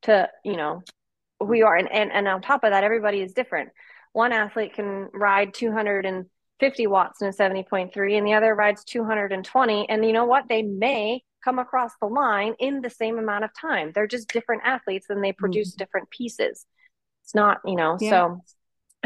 [0.02, 0.82] to, you know,
[1.40, 1.76] who you are.
[1.76, 3.70] And, and, and on top of that, everybody is different.
[4.12, 5.54] One athlete can ride
[6.60, 9.88] 250 watts in a 70.3 and the other rides 220.
[9.88, 10.48] And you know what?
[10.48, 13.92] They may come across the line in the same amount of time.
[13.94, 15.78] They're just different athletes and they produce mm-hmm.
[15.78, 16.66] different pieces.
[17.24, 18.10] It's not, you know, yeah.
[18.10, 18.42] so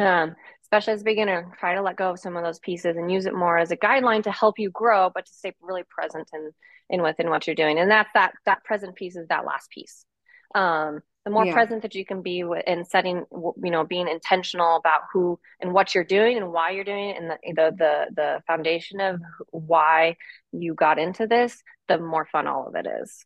[0.02, 3.12] um, especially as a beginner, try to let go of some of those pieces and
[3.12, 6.28] use it more as a guideline to help you grow, but to stay really present
[6.32, 6.52] and
[6.88, 7.78] in, in within what you're doing.
[7.78, 10.06] And that's that that present piece is that last piece.
[10.54, 11.52] Um, the more yeah.
[11.52, 15.94] present that you can be in setting, you know, being intentional about who and what
[15.94, 20.16] you're doing and why you're doing it, and the the the, the foundation of why
[20.50, 23.24] you got into this, the more fun all of it is.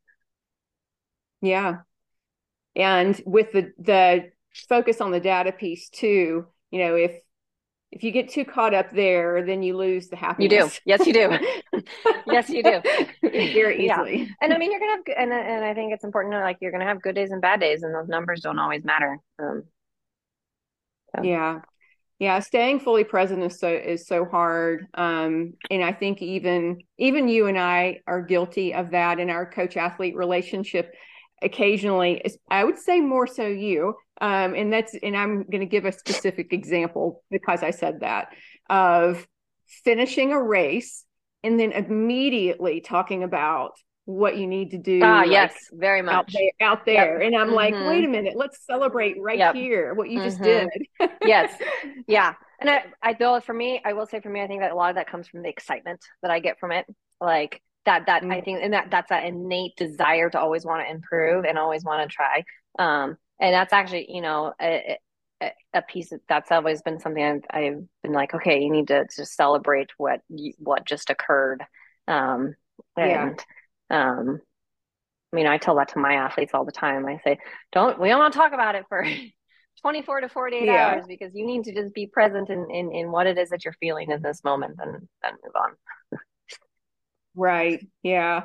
[1.41, 1.79] Yeah,
[2.75, 4.31] and with the the
[4.69, 6.47] focus on the data piece too.
[6.71, 7.13] You know, if
[7.93, 10.53] if you get too caught up there, then you lose the happiness.
[10.53, 10.71] You do.
[10.85, 11.39] Yes, you do.
[12.27, 12.81] yes, you do.
[13.23, 14.19] Very easily.
[14.19, 14.27] Yeah.
[14.41, 16.73] And I mean, you're gonna have, and and I think it's important to like you're
[16.73, 19.19] gonna have good days and bad days, and those numbers don't always matter.
[19.39, 19.65] Um,
[21.15, 21.23] so.
[21.23, 21.61] Yeah,
[22.19, 22.41] yeah.
[22.41, 24.87] Staying fully present is so is so hard.
[24.95, 29.47] Um, and I think even even you and I are guilty of that in our
[29.51, 30.93] coach athlete relationship
[31.43, 35.85] occasionally i would say more so you um, and that's and i'm going to give
[35.85, 38.29] a specific example because i said that
[38.71, 39.27] of
[39.85, 41.05] finishing a race
[41.47, 43.73] and then immediately talking about
[44.05, 47.21] what you need to do ah like, yes very much out there, out there.
[47.21, 47.27] Yep.
[47.27, 47.57] and i'm mm-hmm.
[47.57, 49.55] like wait a minute let's celebrate right yep.
[49.55, 50.29] here what you mm-hmm.
[50.29, 50.69] just did
[51.25, 51.53] yes
[52.07, 54.71] yeah and i i feel for me i will say for me i think that
[54.71, 56.87] a lot of that comes from the excitement that i get from it
[57.21, 58.33] like that that mm-hmm.
[58.33, 61.85] I think and that that's that innate desire to always want to improve and always
[61.85, 62.45] want to try.
[62.79, 64.99] Um, and that's actually you know a,
[65.41, 69.07] a piece of, that's always been something I've, I've, been like, okay, you need to
[69.15, 70.21] just celebrate what
[70.59, 71.63] what just occurred.
[72.09, 72.55] Um,
[72.97, 73.43] and
[73.91, 74.11] yeah.
[74.19, 74.41] um,
[75.33, 77.07] I mean, I tell that to my athletes all the time.
[77.07, 77.39] I say,
[77.73, 79.07] don't we don't want to talk about it for
[79.83, 80.73] 24 to 48 yeah.
[80.73, 83.65] hours because you need to just be present in, in in what it is that
[83.65, 86.21] you're feeling in this moment and then move on.
[87.35, 87.87] Right.
[88.03, 88.45] Yeah.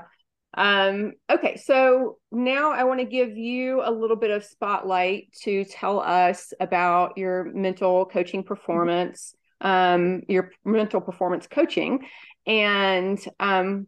[0.54, 5.64] Um, okay, so now I want to give you a little bit of spotlight to
[5.66, 12.06] tell us about your mental coaching performance, um, your mental performance coaching,
[12.46, 13.88] and um,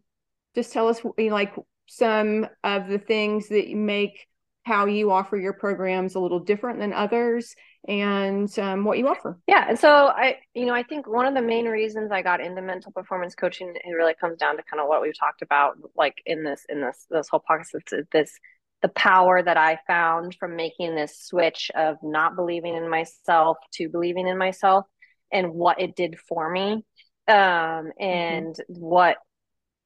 [0.54, 1.54] just tell us like
[1.86, 4.26] some of the things that make
[4.62, 7.54] how you offer your programs a little different than others
[7.86, 9.38] and um, what you offer.
[9.46, 9.66] Yeah.
[9.68, 12.62] And so I, you know, I think one of the main reasons I got into
[12.62, 16.14] mental performance coaching, it really comes down to kind of what we've talked about, like
[16.24, 18.38] in this, in this, this whole podcast, this,
[18.82, 23.88] the power that I found from making this switch of not believing in myself to
[23.88, 24.86] believing in myself
[25.32, 26.84] and what it did for me.
[27.26, 28.74] Um, and mm-hmm.
[28.74, 29.16] what,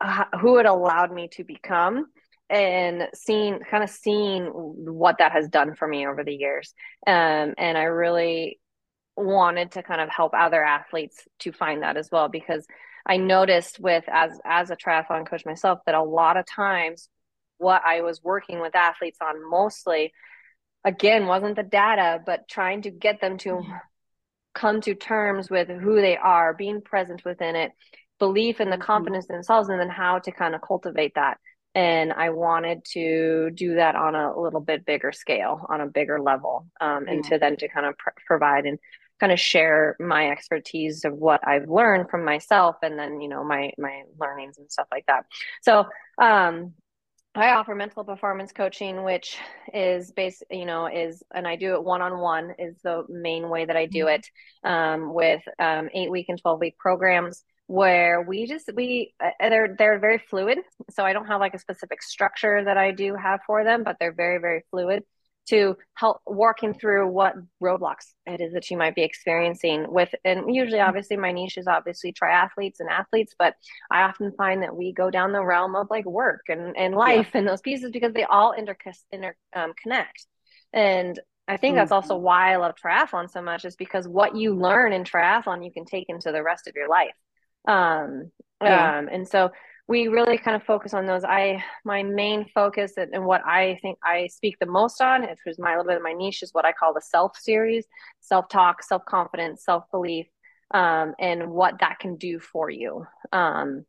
[0.00, 2.06] uh, who it allowed me to become
[2.50, 6.72] and seeing kind of seeing what that has done for me over the years.
[7.06, 8.58] Um, and i really
[9.16, 12.66] wanted to kind of help other athletes to find that as well because
[13.04, 17.08] i noticed with as as a triathlon coach myself that a lot of times
[17.58, 20.12] what i was working with athletes on mostly
[20.84, 23.60] again wasn't the data but trying to get them to
[24.54, 27.72] come to terms with who they are being present within it
[28.20, 28.84] belief in the mm-hmm.
[28.84, 31.38] confidence in themselves and then how to kind of cultivate that
[31.78, 36.20] and I wanted to do that on a little bit bigger scale, on a bigger
[36.20, 37.30] level, um, and yeah.
[37.30, 38.80] to then to kind of pr- provide and
[39.20, 43.44] kind of share my expertise of what I've learned from myself, and then you know
[43.44, 45.26] my my learnings and stuff like that.
[45.62, 45.86] So
[46.20, 46.74] um,
[47.36, 49.38] I offer mental performance coaching, which
[49.72, 53.48] is based, you know, is, and I do it one on one, is the main
[53.48, 54.16] way that I do mm-hmm.
[54.16, 54.26] it
[54.68, 59.76] um, with um, eight week and 12 week programs where we just, we, uh, they're,
[59.78, 60.58] they're very fluid.
[60.90, 63.96] So I don't have like a specific structure that I do have for them, but
[64.00, 65.04] they're very, very fluid
[65.48, 70.54] to help walking through what roadblocks it is that you might be experiencing with and
[70.54, 73.54] usually obviously my niche is obviously triathletes and athletes but
[73.90, 77.30] i often find that we go down the realm of like work and, and life
[77.32, 77.38] yeah.
[77.38, 78.76] and those pieces because they all inter,
[79.10, 80.26] inter um, connect
[80.72, 81.78] and i think mm-hmm.
[81.78, 82.24] that's also mm-hmm.
[82.24, 85.86] why i love triathlon so much is because what you learn in triathlon you can
[85.86, 87.14] take into the rest of your life
[87.68, 88.30] um,
[88.62, 88.98] yeah.
[88.98, 89.50] um and so
[89.88, 91.24] we really kind of focus on those.
[91.24, 95.58] I my main focus and what I think I speak the most on, which is
[95.58, 97.86] my little bit of my niche, is what I call the self series:
[98.20, 100.26] self talk, self confidence, self belief,
[100.72, 103.06] um, and what that can do for you.
[103.32, 103.86] Um,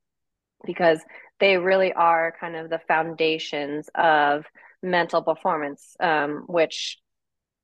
[0.65, 1.00] because
[1.39, 4.46] they really are kind of the foundations of
[4.82, 6.98] mental performance, um, which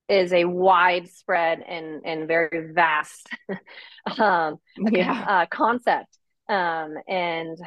[0.07, 3.27] is a widespread and and very vast
[4.19, 5.25] um, yeah.
[5.27, 7.57] uh, concept um, and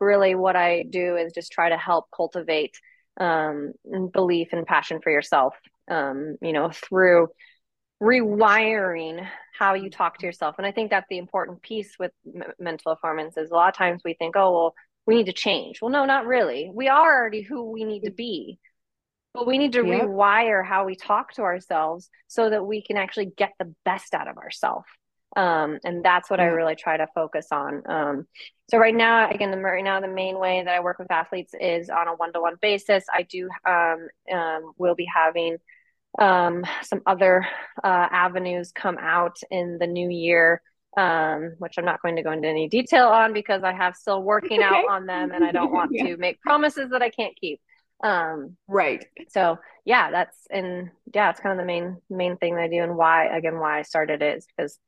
[0.00, 2.78] really, what I do is just try to help cultivate
[3.18, 3.72] um,
[4.12, 5.54] belief and passion for yourself,
[5.90, 7.28] um, you know, through
[8.02, 9.26] rewiring
[9.58, 10.56] how you talk to yourself.
[10.58, 13.74] And I think that's the important piece with m- mental performance is a lot of
[13.74, 14.74] times we think, oh, well,
[15.06, 15.80] we need to change.
[15.80, 16.70] Well, no, not really.
[16.72, 18.58] We are already who we need to be.
[19.36, 20.04] But we need to yep.
[20.04, 24.28] rewire how we talk to ourselves so that we can actually get the best out
[24.28, 24.86] of ourselves.
[25.36, 26.40] Um, and that's what.
[26.40, 27.82] I really try to focus on.
[27.86, 28.26] Um,
[28.70, 31.52] so right now, again, the, right now the main way that I work with athletes
[31.60, 33.04] is on a one-to-one basis.
[33.12, 35.58] I do um, um will be having
[36.18, 37.46] um, some other
[37.84, 40.62] uh, avenues come out in the new year.
[40.96, 44.22] Um, which I'm not going to go into any detail on because I have still
[44.22, 44.74] working okay.
[44.74, 46.06] out on them and I don't want yeah.
[46.06, 47.60] to make promises that I can't keep.
[48.02, 49.04] Um, right.
[49.28, 52.82] So yeah, that's and yeah, it's kind of the main main thing that I do
[52.82, 54.78] and why again why I started it is because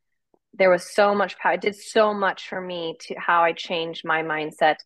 [0.55, 1.53] there was so much power.
[1.53, 4.77] It did so much for me to how I changed my mindset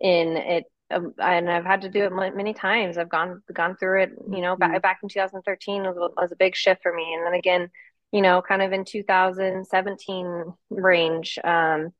[0.00, 0.64] in it.
[0.90, 2.98] Um, and I've had to do it many times.
[2.98, 4.10] I've gone gone through it.
[4.30, 4.72] You know, mm-hmm.
[4.72, 7.70] back back in 2013 was, was a big shift for me, and then again,
[8.12, 11.92] you know, kind of in 2017 range, um,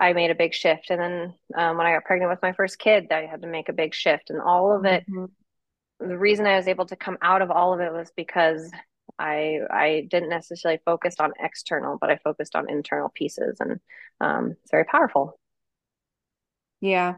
[0.00, 0.90] I made a big shift.
[0.90, 3.68] And then um, when I got pregnant with my first kid, I had to make
[3.68, 5.04] a big shift, and all of it.
[5.08, 6.08] Mm-hmm.
[6.08, 8.70] The reason I was able to come out of all of it was because
[9.18, 13.78] I I didn't necessarily focus on external, but I focused on internal pieces, and
[14.20, 15.38] um, it's very powerful.
[16.80, 17.16] Yeah,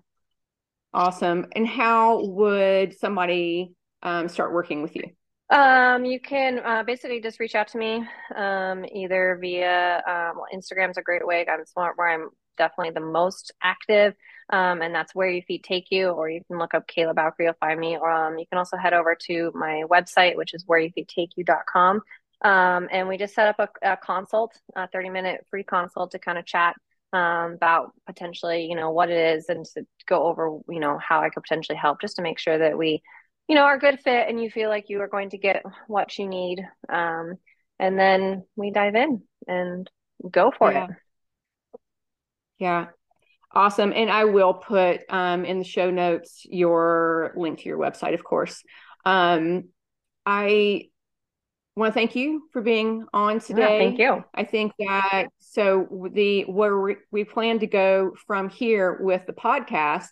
[0.93, 1.47] awesome.
[1.55, 5.05] And how would somebody um, start working with you?
[5.51, 10.97] Um, you can uh, basically just reach out to me um, either via um, Instagram's
[10.97, 11.47] a great way.
[11.47, 14.15] I'm smart where I'm definitely the most active.
[14.51, 17.45] Um, and that's where your feet take you, or you can look up Kayla Bowker,
[17.45, 17.97] you'll find me.
[17.97, 21.09] Or um, you can also head over to my website, which is where your feet
[21.09, 22.03] take you.com.
[22.43, 26.19] Um, and we just set up a, a, consult, a 30 minute free consult to
[26.19, 26.75] kind of chat
[27.13, 31.21] um, about potentially, you know, what it is and to go over, you know, how
[31.21, 33.03] I could potentially help just to make sure that we,
[33.49, 35.63] you know, are a good fit and you feel like you are going to get
[35.87, 36.67] what you need.
[36.89, 37.35] Um,
[37.79, 39.91] and then we dive in and
[40.29, 40.85] go for yeah.
[40.85, 40.91] it.
[42.63, 42.87] Yeah.
[43.53, 43.93] Awesome.
[43.93, 48.23] And I will put um, in the show notes your link to your website, of
[48.23, 48.63] course.
[49.05, 49.65] Um,
[50.25, 50.85] I
[51.75, 53.63] want to thank you for being on today.
[53.63, 54.25] Yeah, thank you.
[54.33, 59.33] I think that so the where we, we plan to go from here with the
[59.33, 60.11] podcast.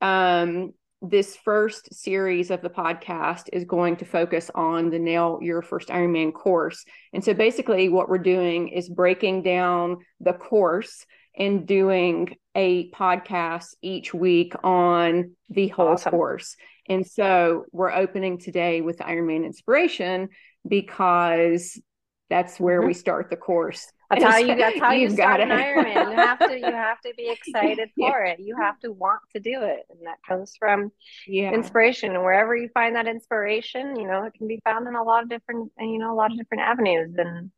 [0.00, 5.60] Um, this first series of the podcast is going to focus on the Nail Your
[5.60, 6.84] First Ironman course.
[7.12, 11.04] And so basically, what we're doing is breaking down the course
[11.36, 16.10] and doing a podcast each week on the whole awesome.
[16.10, 16.56] course.
[16.88, 20.28] And so we're opening today with Ironman Inspiration
[20.66, 21.80] because
[22.28, 22.88] that's where mm-hmm.
[22.88, 23.90] we start the course.
[24.10, 24.56] That's how you.
[24.56, 26.10] That's how you start an Ironman.
[26.10, 26.58] You have to.
[26.58, 28.32] You have to be excited for yeah.
[28.32, 28.40] it.
[28.40, 30.90] You have to want to do it, and that comes from
[31.26, 31.52] yeah.
[31.52, 32.14] inspiration.
[32.14, 35.22] And wherever you find that inspiration, you know, it can be found in a lot
[35.22, 37.14] of different, you know, a lot of different avenues.
[37.16, 37.50] And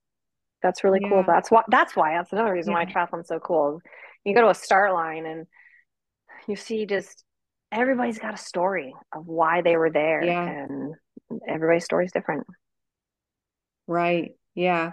[0.64, 1.10] that's really yeah.
[1.10, 1.24] cool.
[1.26, 2.78] That's why that's why that's another reason yeah.
[2.78, 3.80] why triathlon's so cool.
[4.24, 5.46] You go to a start line and
[6.48, 7.22] you see just
[7.70, 10.24] everybody's got a story of why they were there.
[10.24, 10.48] Yeah.
[10.48, 10.94] And
[11.46, 12.46] everybody's story is different.
[13.86, 14.32] Right.
[14.54, 14.92] Yeah.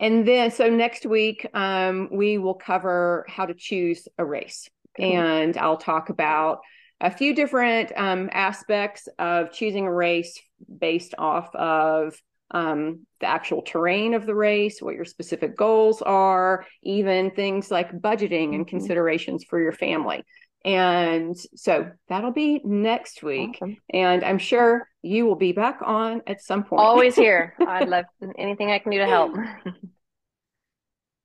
[0.00, 4.68] And then so next week um we will cover how to choose a race.
[4.98, 6.60] And I'll talk about
[7.00, 10.40] a few different um, aspects of choosing a race
[10.78, 12.14] based off of
[12.54, 17.92] um, the actual terrain of the race, what your specific goals are, even things like
[17.92, 18.76] budgeting and mm-hmm.
[18.76, 20.24] considerations for your family.
[20.64, 23.58] And so that'll be next week.
[23.60, 23.76] Awesome.
[23.92, 26.80] And I'm sure you will be back on at some point.
[26.80, 27.54] Always here.
[27.60, 28.06] I'd love
[28.38, 29.36] anything I can do to help.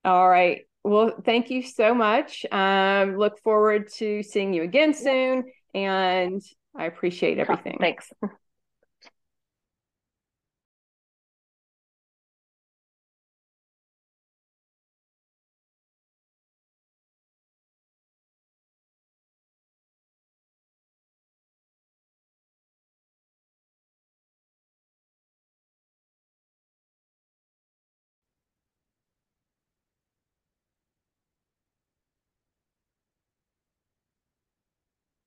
[0.04, 0.64] All right.
[0.84, 2.46] Well, thank you so much.
[2.52, 5.46] Um, look forward to seeing you again soon.
[5.74, 6.42] And
[6.76, 7.78] I appreciate everything.
[7.80, 8.12] Thanks.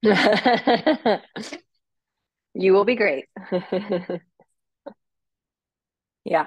[2.55, 3.27] you will be great.
[6.25, 6.47] yeah.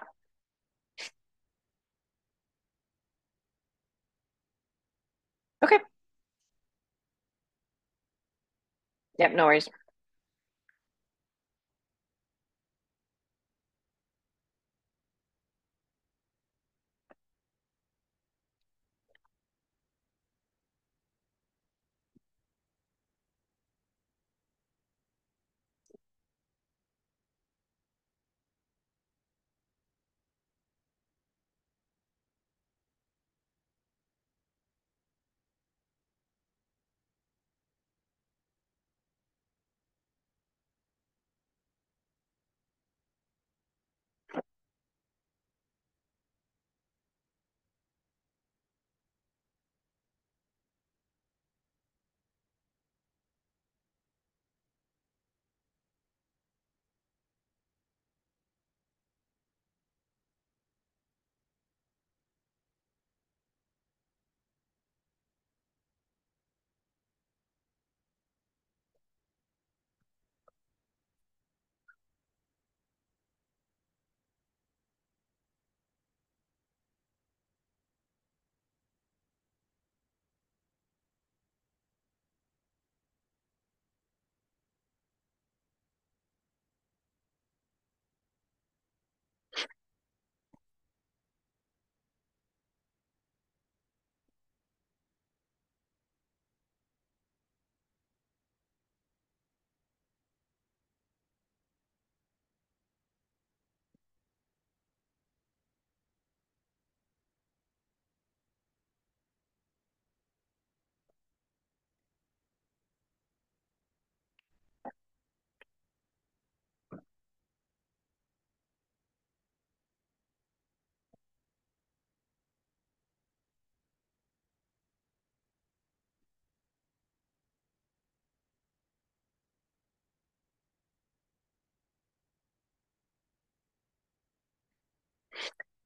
[5.63, 5.79] Okay.
[9.17, 9.69] Yep, no worries.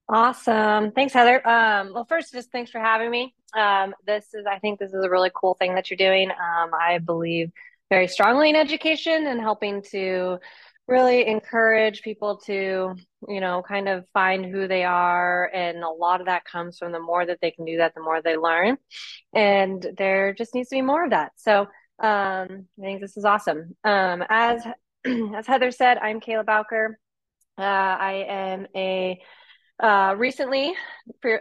[0.09, 0.91] Awesome.
[0.91, 1.47] Thanks, Heather.
[1.47, 3.35] Um, well, first, just thanks for having me.
[3.55, 6.31] Um, this is, I think this is a really cool thing that you're doing.
[6.31, 7.51] Um, I believe
[7.89, 10.39] very strongly in education and helping to
[10.87, 12.95] really encourage people to,
[13.27, 15.51] you know, kind of find who they are.
[15.53, 18.01] And a lot of that comes from the more that they can do that, the
[18.01, 18.77] more they learn.
[19.33, 21.33] And there just needs to be more of that.
[21.35, 21.67] So um,
[22.01, 23.75] I think this is awesome.
[23.83, 24.65] Um, as,
[25.05, 26.97] as Heather said, I'm Kayla Bowker.
[27.59, 29.21] Uh, I am a
[29.81, 30.73] uh, recently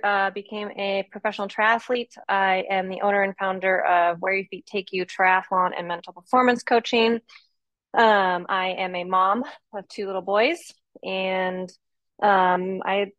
[0.02, 2.10] uh, became a professional triathlete.
[2.28, 6.12] I am the owner and founder of Where Your Feet Take You Triathlon and Mental
[6.12, 7.20] Performance Coaching.
[7.94, 10.58] Um, I am a mom of two little boys,
[11.04, 11.70] and
[12.20, 13.12] um, I,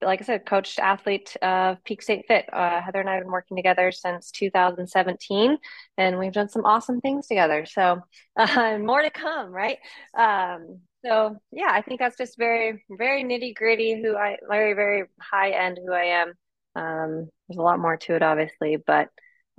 [0.00, 2.46] like I said, coached athlete of Peak State Fit.
[2.50, 5.58] Uh, Heather and I have been working together since 2017,
[5.98, 7.66] and we've done some awesome things together.
[7.66, 8.00] So,
[8.38, 9.78] more to come, right?
[10.16, 14.00] Um, so yeah, I think that's just very, very nitty gritty.
[14.00, 16.32] Who I very, very high end who I am.
[16.74, 19.08] Um, there's a lot more to it, obviously, but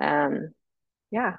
[0.02, 0.54] um,
[1.12, 1.38] yeah.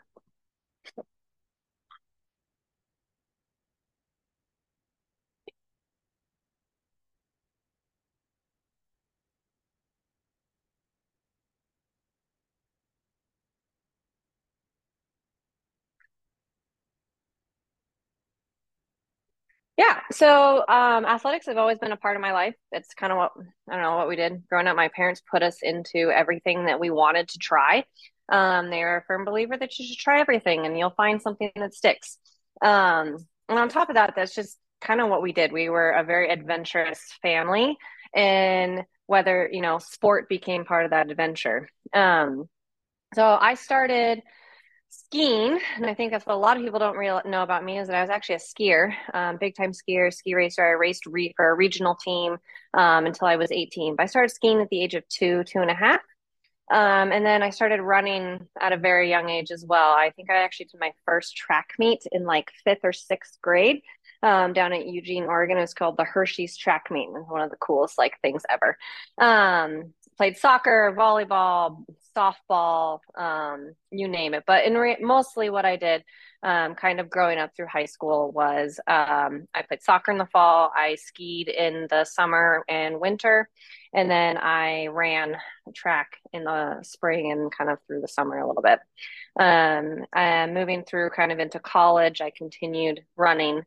[19.79, 22.57] Yeah, so um, athletics have always been a part of my life.
[22.73, 23.33] It's kind of what
[23.71, 24.75] I don't know what we did growing up.
[24.75, 27.85] My parents put us into everything that we wanted to try.
[28.29, 31.53] Um, they are a firm believer that you should try everything, and you'll find something
[31.55, 32.19] that sticks.
[32.61, 33.19] Um,
[33.49, 35.53] and on top of that, that's just kind of what we did.
[35.53, 37.77] We were a very adventurous family,
[38.13, 41.69] and whether you know sport became part of that adventure.
[41.95, 42.49] Um,
[43.15, 44.23] so I started
[44.91, 47.79] skiing, and I think that's what a lot of people don't really know about me
[47.79, 50.65] is that I was actually a skier, um, big time skier, ski racer.
[50.65, 52.37] I raced re- for a regional team
[52.75, 53.97] um, until I was 18.
[53.97, 56.01] But I started skiing at the age of two, two and a half.
[56.71, 59.93] Um, and then I started running at a very young age as well.
[59.93, 63.81] I think I actually did my first track meet in like fifth or sixth grade
[64.23, 65.57] um, down at Eugene, Oregon.
[65.57, 67.09] It was called the Hershey's Track Meet.
[67.09, 68.77] It was one of the coolest like things ever.
[69.17, 71.85] Um, played soccer, volleyball,
[72.19, 74.45] softball, um, you name it.
[74.47, 76.03] But in re- mostly what I did,
[76.43, 80.27] um, kind of growing up through high school, was um, I played soccer in the
[80.27, 83.49] fall, I skied in the summer and winter,
[83.93, 85.37] and then I ran
[85.75, 88.81] track in the spring and kind of through the summer a little bit.
[89.39, 93.63] Um, and moving through kind of into college, I continued running.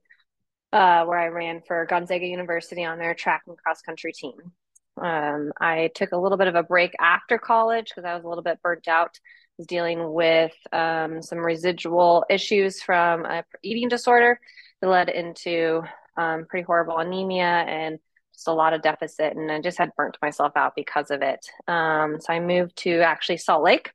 [0.74, 4.54] Uh, where I ran for Gonzaga University on their track and cross country team.
[5.02, 8.28] Um, I took a little bit of a break after college because I was a
[8.28, 9.20] little bit burnt out.
[9.22, 14.40] I was dealing with um, some residual issues from a eating disorder
[14.82, 15.84] that led into
[16.18, 18.00] um, pretty horrible anemia and
[18.34, 19.36] just a lot of deficit.
[19.36, 21.46] And I just had burnt myself out because of it.
[21.68, 23.92] Um, so I moved to actually Salt Lake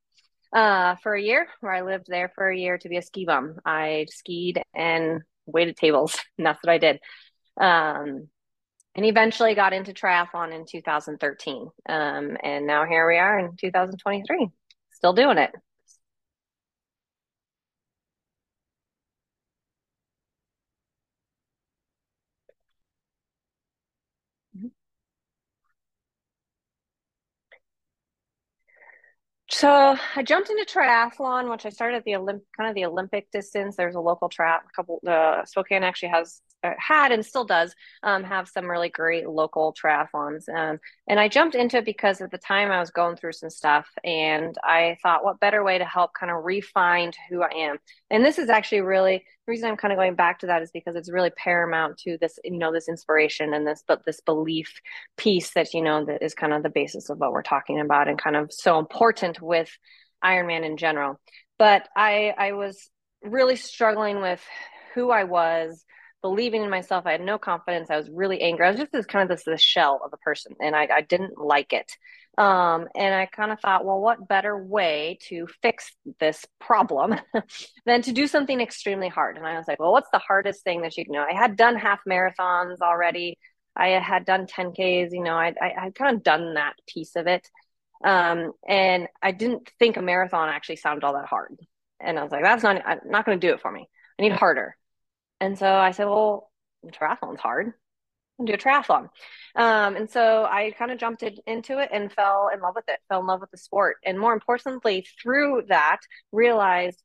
[0.53, 3.25] uh, for a year, where I lived there for a year to be a ski
[3.25, 3.57] bum.
[3.65, 7.01] I skied and waited tables, and that's what I did.
[7.59, 8.29] Um,
[8.97, 11.71] and eventually got into triathlon in 2013.
[11.89, 14.49] Um, and now here we are in 2023,
[14.93, 15.55] still doing it.
[29.49, 33.31] So I jumped into triathlon, which I started at the Olymp- kind of the Olympic
[33.31, 33.77] distance.
[33.77, 35.01] There's a local a couple.
[35.07, 36.41] Uh, Spokane actually has
[36.79, 40.49] had and still does um, have some really great local triathlons.
[40.49, 40.79] Um,
[41.09, 43.87] and I jumped into it because at the time I was going through some stuff,
[44.05, 47.77] and I thought, what better way to help kind of refine who I am?
[48.11, 50.71] And this is actually really the reason I'm kind of going back to that is
[50.73, 54.81] because it's really paramount to this, you know, this inspiration and this, but this belief
[55.17, 58.09] piece that you know that is kind of the basis of what we're talking about
[58.09, 59.71] and kind of so important with
[60.25, 61.21] Ironman in general.
[61.59, 62.91] But I I was
[63.23, 64.43] really struggling with
[64.95, 65.85] who I was,
[66.23, 67.07] believing in myself.
[67.07, 67.91] I had no confidence.
[67.91, 68.67] I was really angry.
[68.67, 71.01] I was just this kind of this, this shell of a person, and I, I
[71.03, 71.91] didn't like it.
[72.39, 75.91] Um, and I kind of thought, well, what better way to fix
[76.21, 77.15] this problem
[77.87, 79.39] than to do something extremely hard?
[79.39, 81.21] And I was like, well, what's the hardest thing that you can do?
[81.21, 83.39] I had done half marathons already.
[83.75, 87.27] I had done 10Ks, you know, I, I, had kind of done that piece of
[87.27, 87.47] it.
[88.05, 91.57] Um, and I didn't think a marathon actually sounded all that hard.
[92.01, 93.89] And I was like, that's not, not going to do it for me.
[94.19, 94.77] I need harder.
[95.41, 96.51] And so I said, well,
[96.87, 97.73] triathlon's hard.
[98.39, 99.09] I'll do a triathlon.
[99.55, 102.99] Um, and so I kind of jumped into it and fell in love with it,
[103.09, 103.97] fell in love with the sport.
[104.05, 106.01] And more importantly, through that,
[106.33, 107.03] realized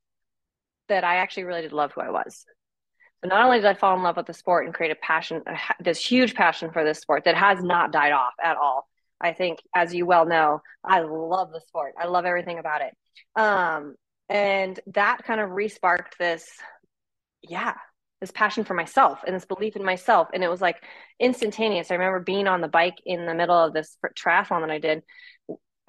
[0.90, 2.46] that I actually really did love who I was.
[3.24, 5.44] So not only did I fall in love with the sport and create a passion,
[5.80, 8.88] this huge passion for this sport that has not died off at all.
[9.22, 11.94] I think, as you well know, I love the sport.
[12.00, 12.94] I love everything about it.
[13.40, 13.96] Um,
[14.28, 16.50] and that kind of resparked this,
[17.44, 17.76] yeah,
[18.22, 20.30] this passion for myself and this belief in myself.
[20.34, 20.84] And it was like
[21.20, 21.92] instantaneous.
[21.92, 25.04] I remember being on the bike in the middle of this triathlon that I did,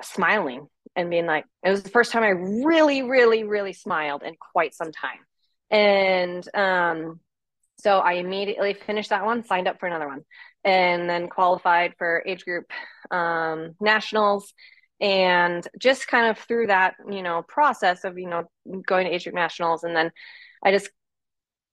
[0.03, 0.67] smiling
[0.97, 4.75] and being like, it was the first time I really, really, really smiled in quite
[4.75, 5.19] some time.
[5.71, 7.21] And um,
[7.79, 10.23] so I immediately finished that one, signed up for another one,
[10.65, 12.71] and then qualified for age group
[13.11, 14.53] um, nationals.
[15.01, 18.45] And just kind of through that, you know, process of, you know,
[18.87, 19.83] going to age group nationals.
[19.83, 20.13] And then
[20.65, 20.91] I just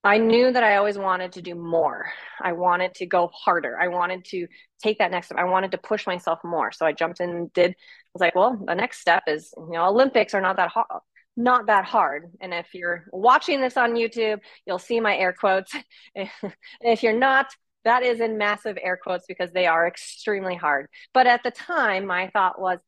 [0.03, 2.11] I knew that I always wanted to do more.
[2.41, 3.77] I wanted to go harder.
[3.79, 4.47] I wanted to
[4.81, 5.37] take that next step.
[5.37, 6.71] I wanted to push myself more.
[6.71, 7.71] So I jumped in and did.
[7.71, 7.75] I
[8.13, 10.87] was like, well, the next step is, you know, Olympics are not that hard.
[11.35, 12.31] Not that hard.
[12.39, 15.73] And if you're watching this on YouTube, you'll see my air quotes.
[16.15, 17.47] if you're not,
[17.83, 20.87] that is in massive air quotes because they are extremely hard.
[21.13, 22.79] But at the time, my thought was,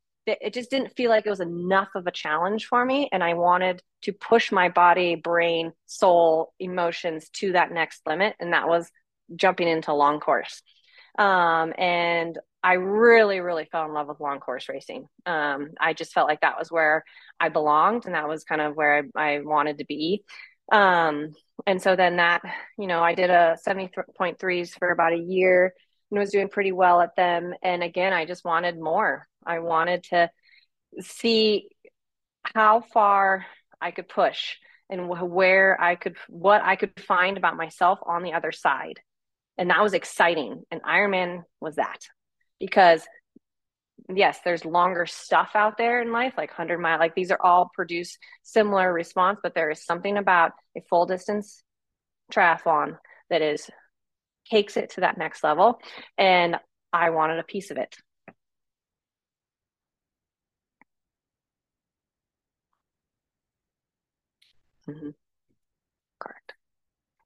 [0.41, 3.33] it just didn't feel like it was enough of a challenge for me and i
[3.33, 8.89] wanted to push my body brain soul emotions to that next limit and that was
[9.35, 10.61] jumping into long course.
[11.17, 15.07] Um, and i really really fell in love with long course racing.
[15.25, 17.03] Um, i just felt like that was where
[17.39, 20.23] i belonged and that was kind of where i, I wanted to be.
[20.71, 21.33] Um,
[21.67, 22.41] and so then that
[22.77, 25.73] you know i did a 70.3s for about a year
[26.09, 27.53] and was doing pretty well at them.
[27.61, 30.29] And again i just wanted more I wanted to
[30.99, 31.69] see
[32.43, 33.45] how far
[33.79, 34.55] I could push
[34.89, 38.99] and where I could, what I could find about myself on the other side.
[39.57, 40.63] And that was exciting.
[40.69, 41.99] And Ironman was that
[42.59, 43.05] because
[44.13, 47.71] yes, there's longer stuff out there in life, like 100 mile, like these are all
[47.73, 51.63] produce similar response, but there is something about a full distance
[52.31, 52.97] triathlon
[53.29, 53.69] that is
[54.49, 55.79] takes it to that next level.
[56.17, 56.57] And
[56.91, 57.95] I wanted a piece of it.
[64.91, 65.09] Mm-hmm.
[66.19, 66.53] Correct.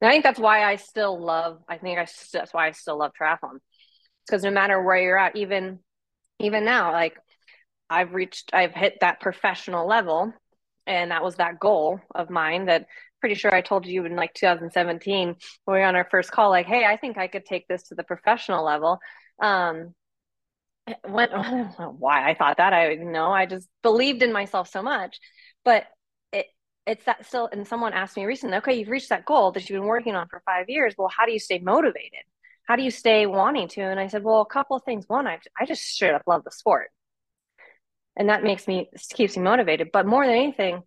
[0.00, 1.62] And I think that's why I still love.
[1.68, 3.58] I think I that's why I still love triathlon,
[4.26, 5.80] because no matter where you're at, even
[6.38, 7.16] even now, like
[7.90, 10.32] I've reached, I've hit that professional level,
[10.86, 12.66] and that was that goal of mine.
[12.66, 12.86] That
[13.20, 16.50] pretty sure I told you in like 2017 when we were on our first call,
[16.50, 19.00] like, hey, I think I could take this to the professional level.
[19.42, 19.94] Um,
[21.08, 21.28] when
[21.98, 25.18] why I thought that I know I just believed in myself so much,
[25.64, 25.84] but
[26.86, 27.48] it's that still.
[27.50, 30.28] And someone asked me recently, okay, you've reached that goal that you've been working on
[30.28, 30.94] for five years.
[30.96, 32.24] Well, how do you stay motivated?
[32.66, 33.82] How do you stay wanting to?
[33.82, 35.08] And I said, well, a couple of things.
[35.08, 36.90] One, I I just straight up love the sport,
[38.16, 39.90] and that makes me keeps me motivated.
[39.92, 40.82] But more than anything,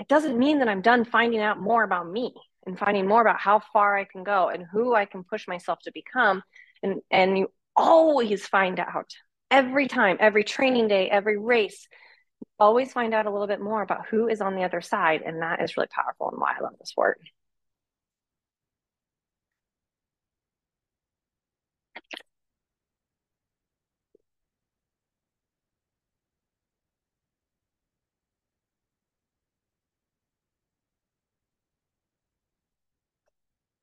[0.00, 2.34] it doesn't mean that I'm done finding out more about me
[2.66, 5.78] and finding more about how far I can go and who I can push myself
[5.84, 6.42] to become.
[6.82, 9.10] And and you always find out
[9.50, 11.86] every time, every training day, every race,
[12.58, 15.22] always find out a little bit more about who is on the other side.
[15.22, 17.20] And that is really powerful and why I love this sport.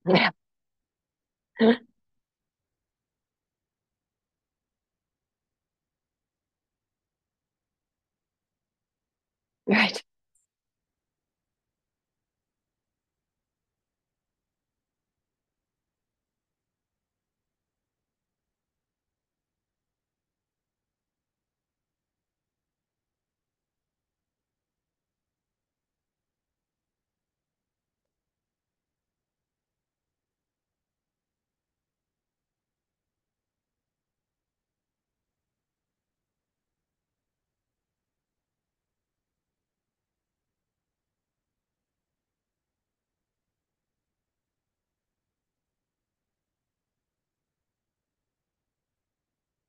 [0.06, 0.32] Yeah.
[9.72, 10.01] Right.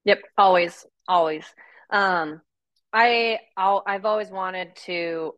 [0.05, 1.44] Yep, always, always.
[1.90, 2.40] Um,
[2.92, 5.34] I I'll, I've always wanted to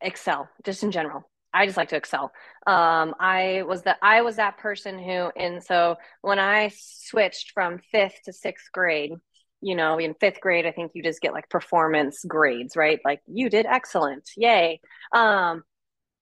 [0.00, 1.28] excel, just in general.
[1.54, 2.32] I just like to excel.
[2.66, 7.80] Um, I was that I was that person who, and so when I switched from
[7.92, 9.12] fifth to sixth grade,
[9.62, 13.00] you know, in fifth grade, I think you just get like performance grades, right?
[13.04, 14.80] Like you did excellent, yay.
[15.12, 15.62] Um,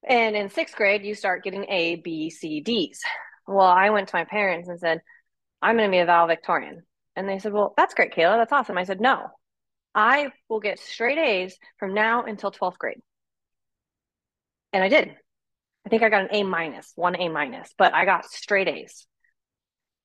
[0.08, 3.02] and in sixth grade, you start getting A, B, C, D's.
[3.48, 5.02] Well, I went to my parents and said,
[5.62, 6.84] I'm going to be a valedictorian.
[7.16, 8.36] And they said, Well, that's great, Kayla.
[8.38, 8.78] That's awesome.
[8.78, 9.28] I said, No,
[9.94, 13.00] I will get straight A's from now until 12th grade.
[14.72, 15.14] And I did.
[15.86, 19.06] I think I got an A minus, one A minus, but I got straight A's.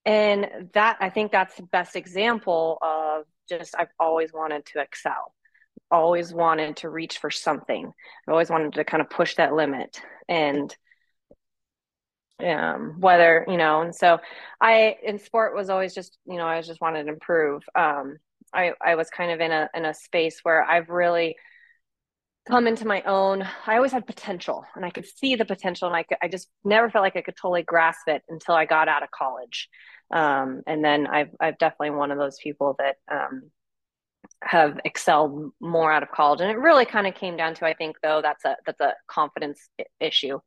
[0.05, 5.33] And that, I think that's the best example of just, I've always wanted to excel,
[5.89, 7.85] always wanted to reach for something.
[8.27, 10.01] I've always wanted to kind of push that limit.
[10.27, 10.75] And
[12.45, 14.19] um, whether you know and so
[14.61, 17.63] i in sport was always just you know i just wanted to improve.
[17.75, 18.17] Um,
[18.53, 21.35] i i was kind of in a in a space where i've really
[22.47, 23.47] come into my own.
[23.67, 26.49] I always had potential and i could see the potential and i could, i just
[26.63, 29.69] never felt like i could totally grasp it until i got out of college.
[30.11, 33.51] Um, and then i've i've definitely one of those people that um,
[34.43, 36.41] have excelled more out of college.
[36.41, 38.93] And it really kind of came down to i think though that's a that's a
[39.07, 39.69] confidence
[39.99, 40.39] issue.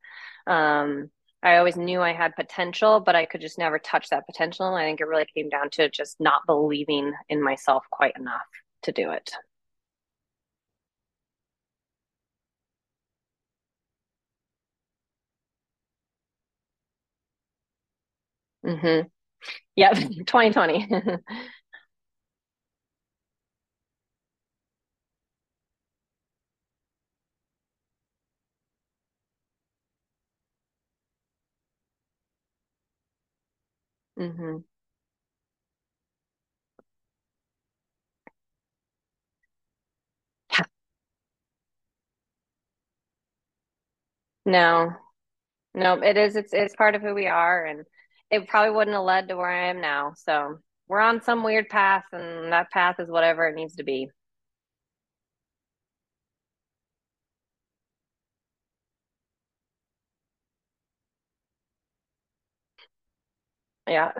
[0.47, 1.11] Um,
[1.43, 4.67] I always knew I had potential, but I could just never touch that potential.
[4.67, 8.47] And I think it really came down to just not believing in myself quite enough
[8.83, 9.33] to do it.
[18.65, 19.09] Mm-hmm.
[19.77, 19.95] Yep,
[20.27, 20.89] 2020.
[34.23, 34.57] mm-hmm.
[44.45, 44.91] No,
[45.75, 46.37] no, it is.
[46.37, 47.85] It's it's part of who we are, and
[48.31, 50.15] it probably wouldn't have led to where I am now.
[50.17, 50.59] So
[50.89, 54.09] we're on some weird path, and that path is whatever it needs to be.
[63.93, 64.13] Yeah.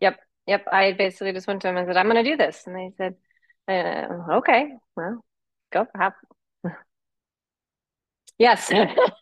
[0.00, 0.20] Yep.
[0.46, 2.74] Yep, I basically just went to him and said, "I'm going to do this," and
[2.74, 3.14] they said,
[3.68, 5.24] uh, "Okay, well,
[5.72, 6.14] go have."
[8.38, 8.70] Yes.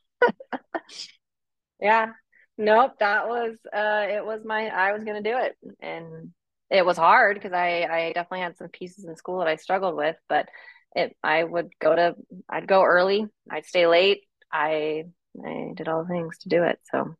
[1.80, 2.12] Yeah.
[2.56, 5.56] Nope, that was uh it was my I was gonna do it.
[5.80, 6.32] And
[6.70, 9.96] it was hard because I I definitely had some pieces in school that I struggled
[9.96, 10.48] with, but
[10.96, 12.16] it I would go to
[12.48, 14.22] I'd go early, I'd stay late.
[14.52, 15.04] I
[15.44, 16.80] I did all the things to do it.
[16.90, 17.14] So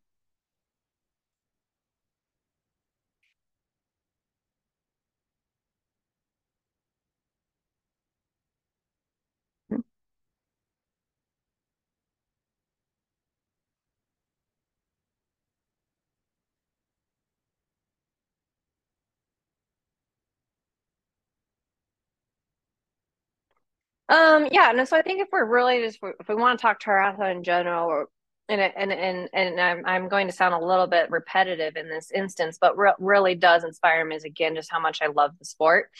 [24.09, 26.81] Um, yeah, no, so I think if we're really just if we want to talk
[26.81, 28.05] triathlon in general,
[28.49, 32.11] and and and and I'm I'm going to sound a little bit repetitive in this
[32.11, 35.45] instance, but re really does inspire me is again just how much I love the
[35.45, 35.91] sport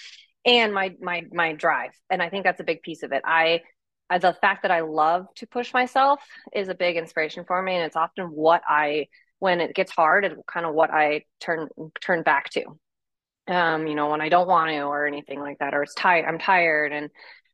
[0.46, 3.22] and my my my drive, and I think that's a big piece of it.
[3.26, 3.62] I
[4.10, 6.20] the fact that I love to push myself
[6.52, 9.08] is a big inspiration for me, and it's often what I
[9.38, 11.68] when it gets hard, and kind of what I turn
[12.02, 12.66] turn back to.
[13.48, 16.26] Um, you know, when I don't want to or anything like that, or it's tired,
[16.28, 17.10] I'm tired and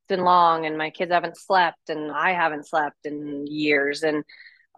[0.05, 4.03] been long and my kids haven't slept and I haven't slept in years.
[4.03, 4.23] And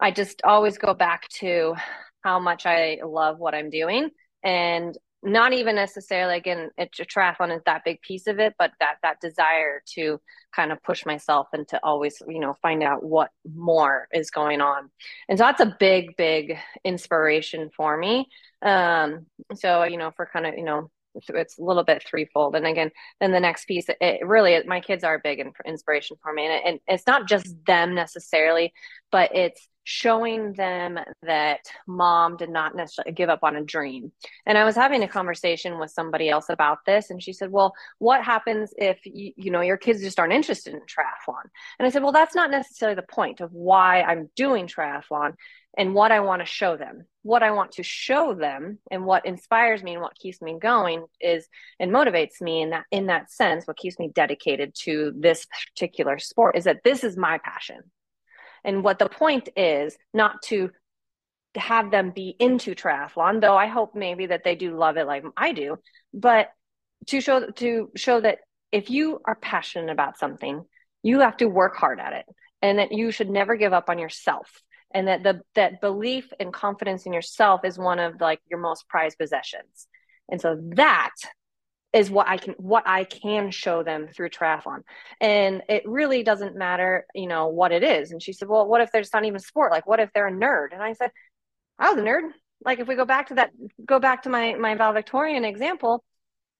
[0.00, 1.74] I just always go back to
[2.22, 4.10] how much I love what I'm doing.
[4.42, 8.70] And not even necessarily again it's a triathlon is that big piece of it but
[8.78, 10.20] that that desire to
[10.54, 14.60] kind of push myself and to always you know find out what more is going
[14.60, 14.90] on.
[15.28, 18.28] And so that's a big big inspiration for me.
[18.62, 22.54] Um so you know for kind of you know it's a little bit threefold.
[22.54, 22.90] And again,
[23.20, 26.46] then the next piece, it really, my kids are a big inspiration for me.
[26.46, 28.72] And, and it's not just them necessarily,
[29.10, 34.12] but it's showing them that mom did not necessarily give up on a dream.
[34.44, 37.72] And I was having a conversation with somebody else about this, and she said, "Well,
[37.98, 41.44] what happens if you, you know your kids just aren't interested in triathlon?"
[41.78, 45.36] And I said, "Well, that's not necessarily the point of why I'm doing triathlon
[45.76, 47.06] and what I want to show them.
[47.22, 51.04] What I want to show them and what inspires me and what keeps me going
[51.20, 51.46] is
[51.78, 56.18] and motivates me in that in that sense, what keeps me dedicated to this particular
[56.18, 57.80] sport is that this is my passion.
[58.64, 60.70] And what the point is not to
[61.54, 65.24] have them be into triathlon, though I hope maybe that they do love it like
[65.36, 65.76] I do,
[66.14, 66.48] but
[67.06, 68.38] to show to show that
[68.72, 70.64] if you are passionate about something,
[71.02, 72.26] you have to work hard at it
[72.62, 74.62] and that you should never give up on yourself
[74.92, 78.88] and that the that belief and confidence in yourself is one of like your most
[78.88, 79.86] prized possessions.
[80.30, 81.14] And so that
[81.94, 84.82] is what i can what i can show them through triathlon.
[85.20, 88.12] And it really doesn't matter you know what it is.
[88.12, 89.72] And she said well what if there's not even sport?
[89.72, 90.68] Like what if they're a nerd?
[90.72, 91.10] And i said
[91.78, 92.30] i was a nerd.
[92.64, 93.50] Like if we go back to that
[93.86, 96.04] go back to my my valedictorian example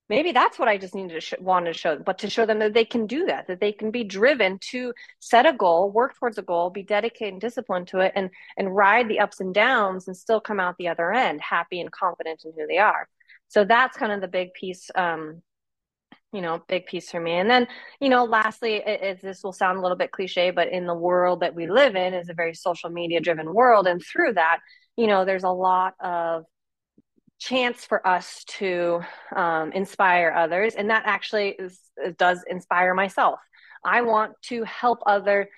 [0.08, 2.46] maybe that's what I just needed to sh- want to show them, but to show
[2.46, 5.90] them that they can do that, that they can be driven to set a goal,
[5.90, 9.40] work towards a goal, be dedicated and disciplined to it, and and ride the ups
[9.40, 12.78] and downs and still come out the other end happy and confident in who they
[12.78, 13.08] are.
[13.48, 14.90] So that's kind of the big piece.
[14.94, 15.42] Um,
[16.32, 17.32] you know, big piece for me.
[17.32, 17.66] And then,
[18.00, 20.94] you know, lastly, it, it, this will sound a little bit cliche, but in the
[20.94, 23.86] world that we live in is a very social media driven world.
[23.86, 24.58] And through that,
[24.96, 26.44] you know, there's a lot of
[27.38, 29.00] chance for us to
[29.34, 31.78] um, inspire others and that actually is,
[32.18, 33.38] does inspire myself.
[33.84, 35.48] I want to help other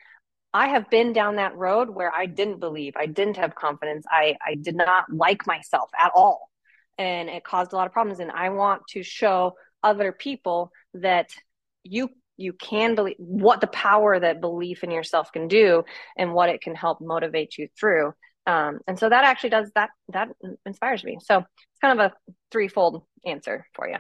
[0.52, 4.36] i have been down that road where i didn't believe i didn't have confidence i
[4.44, 6.50] i did not like myself at all
[6.98, 9.54] and it caused a lot of problems and i want to show
[9.84, 11.30] other people that
[11.84, 12.10] you
[12.40, 15.84] you can believe what the power that belief in yourself can do
[16.16, 18.14] and what it can help motivate you through.
[18.46, 20.30] Um, and so that actually does that that
[20.64, 21.18] inspires me.
[21.20, 21.44] So
[21.80, 23.96] kind of a threefold answer for you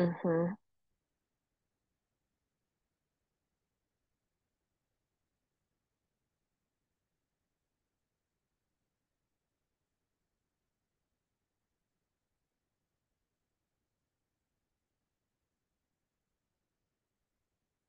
[0.00, 0.54] mm-hmm.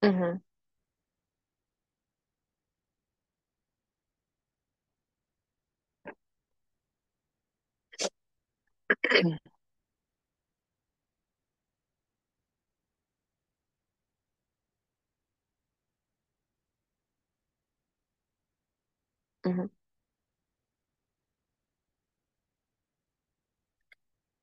[0.03, 0.38] Mm-hmm.
[19.46, 19.66] Mm-hmm.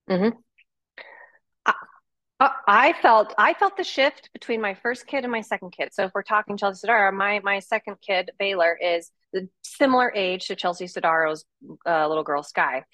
[0.09, 0.38] Mm-hmm.
[2.40, 5.90] I, I felt I felt the shift between my first kid and my second kid.
[5.92, 10.46] So if we're talking Chelsea Sodaro, my my second kid Baylor is the similar age
[10.46, 11.44] to Chelsea Sodaro's
[11.86, 12.84] uh, little girl Skye,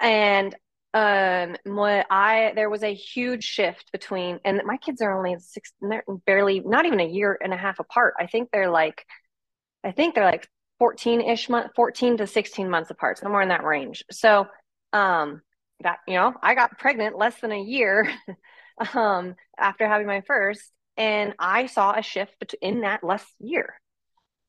[0.00, 0.54] and
[0.92, 5.72] um what I there was a huge shift between and my kids are only six
[5.80, 8.14] they're barely not even a year and a half apart.
[8.18, 9.04] I think they're like
[9.84, 10.48] I think they're like
[10.80, 14.04] 14-ish month 14 to 16 months apart, somewhere in that range.
[14.10, 14.46] So
[14.92, 15.42] um
[15.82, 18.12] that you know, I got pregnant less than a year
[18.94, 20.62] um after having my first
[20.96, 23.74] and I saw a shift in that less year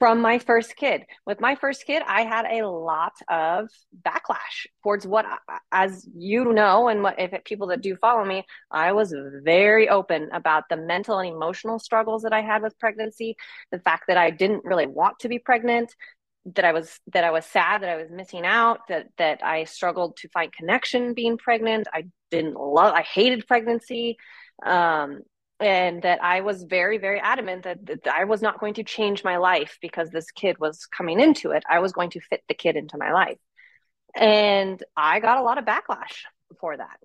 [0.01, 1.03] from my first kid.
[1.27, 3.69] With my first kid, I had a lot of
[4.03, 5.27] backlash towards what,
[5.71, 9.13] as you know, and what if people that do follow me, I was
[9.43, 13.36] very open about the mental and emotional struggles that I had with pregnancy,
[13.71, 15.93] the fact that I didn't really want to be pregnant,
[16.45, 19.65] that I was that I was sad that I was missing out, that that I
[19.65, 21.87] struggled to find connection being pregnant.
[21.93, 24.17] I didn't love, I hated pregnancy.
[24.65, 25.21] Um,
[25.59, 29.23] and that I was very, very adamant that, that, I was not going to change
[29.23, 31.63] my life because this kid was coming into it.
[31.69, 33.37] I was going to fit the kid into my life.
[34.15, 36.23] And I got a lot of backlash
[36.59, 36.97] for that.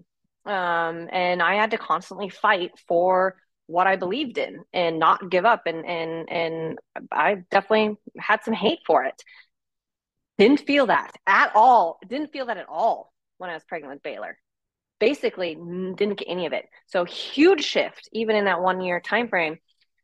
[0.50, 3.36] Um, and I had to constantly fight for
[3.66, 5.66] what I believed in and not give up.
[5.66, 6.78] And, and, and
[7.10, 9.22] I definitely had some hate for it.
[10.38, 11.98] Didn't feel that at all.
[12.06, 14.38] Didn't feel that at all when I was pregnant with Baylor
[14.98, 16.66] basically didn't get any of it.
[16.86, 19.58] So huge shift even in that one year time frame.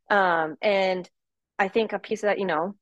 [0.09, 1.09] Um, and
[1.57, 2.75] I think a piece of that, you know,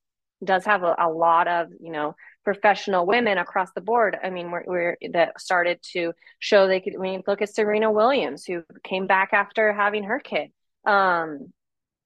[0.44, 4.18] does have a, a, lot of, you know, professional women across the board.
[4.22, 6.96] I mean, we're, we're that started to show they could.
[6.96, 10.50] I mean, look at Serena Williams, who came back after having her kid.
[10.86, 11.52] Um,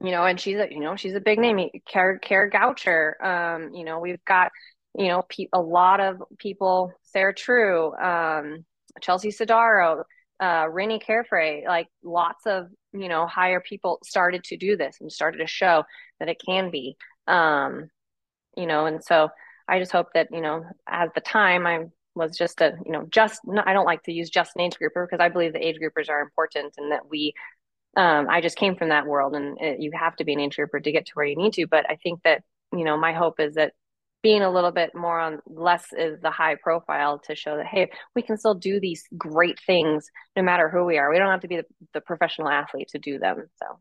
[0.04, 1.70] you know, and she's a, you know, she's a big name.
[1.88, 3.22] Kara Kara Goucher.
[3.24, 4.52] Um, you know, we've got,
[4.98, 6.92] you know, pe- a lot of people.
[7.04, 7.96] Sarah True.
[7.96, 8.66] Um,
[9.02, 10.04] Chelsea Sodaro,
[10.40, 15.12] uh, Rinny Carfrae, like lots of, you know, higher people started to do this and
[15.12, 15.84] started to show
[16.20, 16.96] that it can be.
[17.28, 17.90] Um,
[18.56, 19.30] you know, and so
[19.68, 23.06] I just hope that, you know, at the time I was just a, you know,
[23.10, 25.78] just, I don't like to use just an age grouper because I believe the age
[25.82, 27.34] groupers are important and that we,
[27.96, 30.80] um, I just came from that world and it, you have to be an grouper
[30.80, 31.68] to get to where you need to.
[31.68, 32.44] But I think that,
[32.74, 33.74] you know, my hope is that
[34.26, 37.92] being a little bit more on less is the high profile to show that hey
[38.16, 41.42] we can still do these great things no matter who we are we don't have
[41.42, 43.78] to be the, the professional athlete to do them so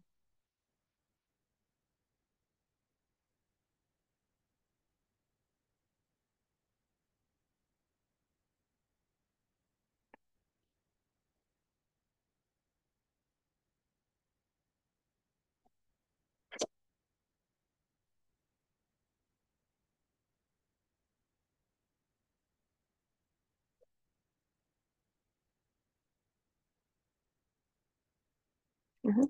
[29.04, 29.24] Mm-hmm.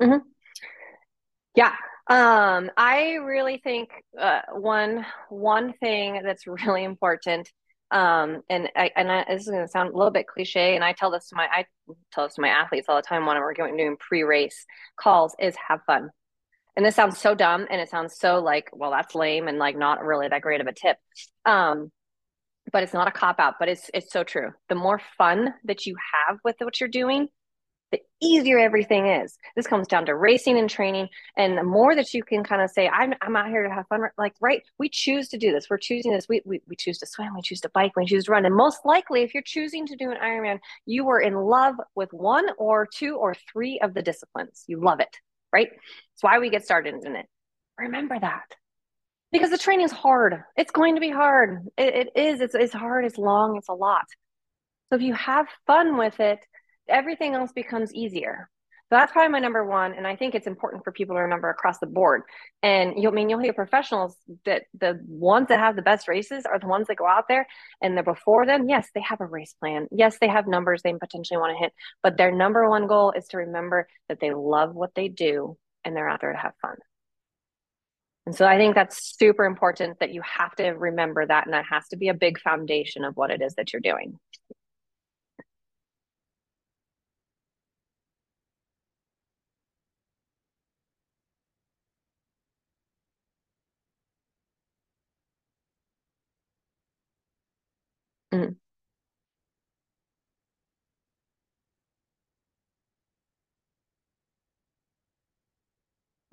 [0.00, 0.30] Mm-hmm.
[1.54, 1.72] yeah
[2.08, 7.50] um i really think uh, one one thing that's really important
[7.92, 10.84] um and I, and I, this is going to sound a little bit cliche and
[10.84, 11.64] i tell this to my i
[12.12, 14.64] tell this to my athletes all the time when we're doing pre-race
[14.98, 16.10] calls is have fun
[16.80, 19.76] and this sounds so dumb and it sounds so like well that's lame and like
[19.76, 20.96] not really that great of a tip.
[21.44, 21.92] Um
[22.72, 24.52] but it's not a cop out but it's it's so true.
[24.70, 25.94] The more fun that you
[26.26, 27.28] have with what you're doing
[27.92, 29.36] the easier everything is.
[29.56, 31.08] This comes down to racing and training.
[31.36, 33.86] And the more that you can kind of say i'm, I'm out here to have
[33.88, 35.66] fun like right we choose to do this.
[35.68, 36.30] We're choosing this.
[36.30, 37.34] We, we, we choose to swim.
[37.34, 37.92] We choose to bike.
[37.94, 38.46] We choose to run.
[38.46, 42.10] And most likely if you're choosing to do an ironman you were in love with
[42.14, 44.64] one or two or three of the disciplines.
[44.66, 45.14] You love it
[45.52, 45.68] right?
[46.14, 47.26] It's why we get started in it.
[47.78, 48.44] Remember that.
[49.32, 50.42] Because the training is hard.
[50.56, 51.66] It's going to be hard.
[51.78, 52.40] It, it is.
[52.40, 53.04] It's, it's hard.
[53.04, 53.56] It's long.
[53.56, 54.06] It's a lot.
[54.88, 56.40] So if you have fun with it,
[56.88, 58.50] everything else becomes easier.
[58.90, 59.94] So that's probably my number one.
[59.94, 62.22] And I think it's important for people to remember across the board.
[62.60, 66.44] And you'll I mean you'll hear professionals that the ones that have the best races
[66.44, 67.46] are the ones that go out there
[67.80, 68.68] and they're before them.
[68.68, 69.86] Yes, they have a race plan.
[69.92, 71.72] Yes, they have numbers they potentially want to hit,
[72.02, 75.94] but their number one goal is to remember that they love what they do and
[75.94, 76.74] they're out there to have fun.
[78.26, 81.46] And so I think that's super important that you have to remember that.
[81.46, 84.18] And that has to be a big foundation of what it is that you're doing.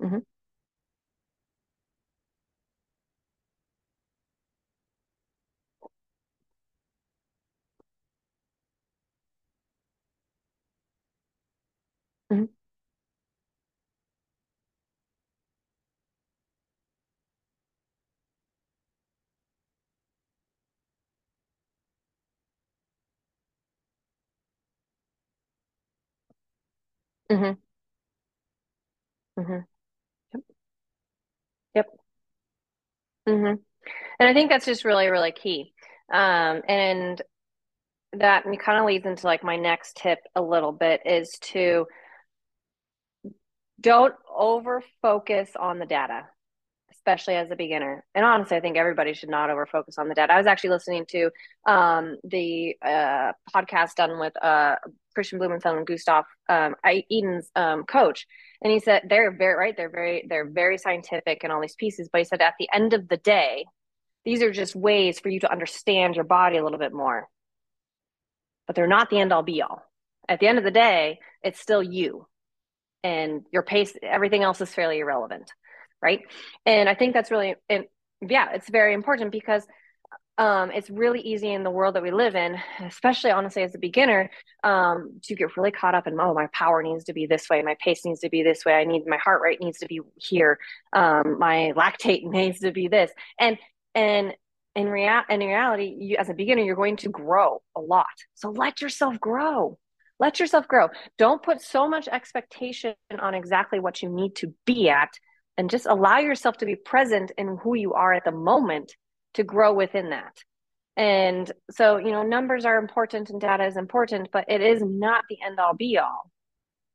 [0.08, 0.18] Mm-hmm.
[12.32, 12.44] Mm-hmm.
[27.30, 27.58] Mm-hmm.
[29.38, 29.58] Mm-hmm.
[30.34, 30.42] Yep.
[31.74, 31.86] Yep.
[33.28, 33.54] Mm-hmm.
[34.20, 35.72] And I think that's just really, really key.
[36.12, 37.22] Um, and
[38.14, 41.86] that kind of leads into like my next tip a little bit is to
[43.80, 46.24] don't over focus on the data
[47.08, 48.04] especially as a beginner.
[48.14, 50.32] And honestly, I think everybody should not over focus on the data.
[50.32, 51.30] I was actually listening to
[51.66, 54.76] um, the uh, podcast done with uh,
[55.16, 58.26] Kristian Blummenfelt and Gustav um, Iden's um, coach,
[58.62, 59.76] and he said they're very right.
[59.76, 62.10] They're very they're very scientific and all these pieces.
[62.12, 63.64] But he said at the end of the day,
[64.26, 67.26] these are just ways for you to understand your body a little bit more.
[68.66, 69.82] But they're not the end all be all.
[70.28, 72.26] At the end of the day, it's still you
[73.02, 75.50] and your pace everything else is fairly irrelevant
[76.02, 76.22] right
[76.66, 77.84] and i think that's really and
[78.26, 79.66] yeah it's very important because
[80.38, 83.78] um, it's really easy in the world that we live in, especially honestly as a
[83.78, 84.30] beginner,
[84.62, 87.60] um, to get really caught up in, oh, my power needs to be this way,
[87.62, 90.00] my pace needs to be this way, I need my heart rate needs to be
[90.14, 90.60] here,
[90.92, 93.58] um, my lactate needs to be this, and
[93.96, 94.32] and
[94.76, 98.06] in in reality, you as a beginner, you're going to grow a lot.
[98.36, 99.76] So let yourself grow.
[100.20, 100.88] Let yourself grow.
[101.16, 105.10] Don't put so much expectation on exactly what you need to be at
[105.58, 108.94] and just allow yourself to be present in who you are at the moment
[109.34, 110.38] to grow within that.
[110.96, 115.24] And so, you know, numbers are important and data is important, but it is not
[115.28, 116.30] the end all be all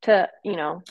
[0.02, 0.82] to, you know,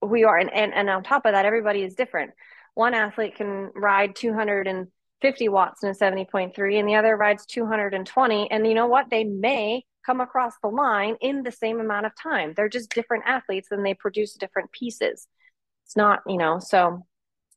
[0.00, 0.38] who you are.
[0.38, 2.30] And, and, and on top of that, everybody is different.
[2.74, 8.50] One athlete can ride 250 watts in a 70.3 and the other rides 220.
[8.50, 9.10] And you know what?
[9.10, 12.52] They may come across the line in the same amount of time.
[12.56, 15.26] They're just different athletes and they produce different pieces.
[15.84, 17.04] It's not, you know, so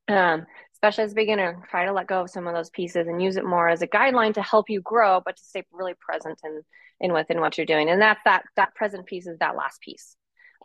[0.09, 3.21] um, especially as a beginner, try to let go of some of those pieces and
[3.21, 6.39] use it more as a guideline to help you grow, but to stay really present
[6.43, 6.61] in,
[7.01, 7.89] in within what you're doing.
[7.89, 10.15] And that's that, that present piece is that last piece.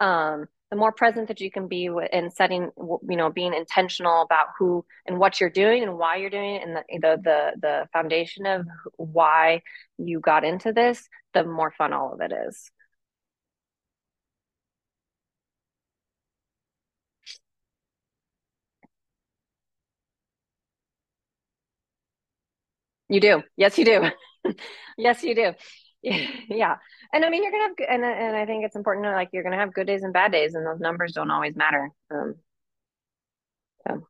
[0.01, 4.49] Um, the more present that you can be in setting, you know, being intentional about
[4.59, 7.89] who and what you're doing and why you're doing it and the, the, the, the
[7.93, 8.67] foundation of
[8.97, 9.63] why
[9.99, 12.71] you got into this, the more fun all of it is.
[23.15, 23.45] You do.
[23.57, 24.11] Yes, you do.
[24.99, 25.53] yes, you do.
[26.03, 26.77] yeah.
[27.12, 29.29] And I mean, you're going to have, and, and I think it's important to like,
[29.33, 31.91] you're going to have good days and bad days, and those numbers don't always matter.
[32.11, 32.35] Um,
[33.87, 34.09] so.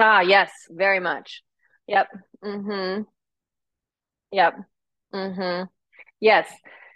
[0.00, 1.42] Ah, yes, very much.
[1.86, 2.08] Yep.
[2.42, 3.02] Mm-hmm.
[4.32, 4.54] Yep.
[5.14, 5.64] Mm-hmm.
[6.20, 6.48] Yes.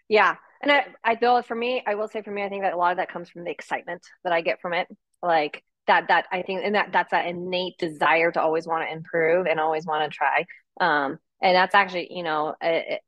[0.08, 0.36] Yeah.
[0.62, 2.76] And I, I though for me, I will say for me, I think that a
[2.76, 4.88] lot of that comes from the excitement that I get from it.
[5.22, 8.92] Like that, that I think, and that that's that innate desire to always want to
[8.92, 10.46] improve and always want to try.
[10.80, 13.00] Um, and that's actually, you know, a,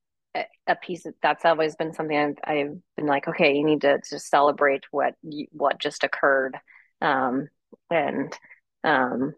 [0.67, 3.99] a piece of, that's always been something I've, I've been like, okay, you need to
[4.11, 5.15] just celebrate what
[5.53, 6.59] what just occurred.
[7.01, 7.49] Um,
[7.91, 8.37] and,
[8.85, 9.35] um,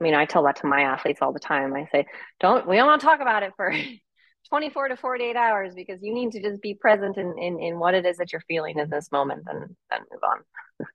[0.00, 1.74] I mean, I tell that to my athletes all the time.
[1.74, 2.06] I say,
[2.40, 3.72] don't, we don't want to talk about it for
[4.48, 7.94] 24 to 48 hours because you need to just be present in, in, in what
[7.94, 10.86] it is that you're feeling in this moment and then move on.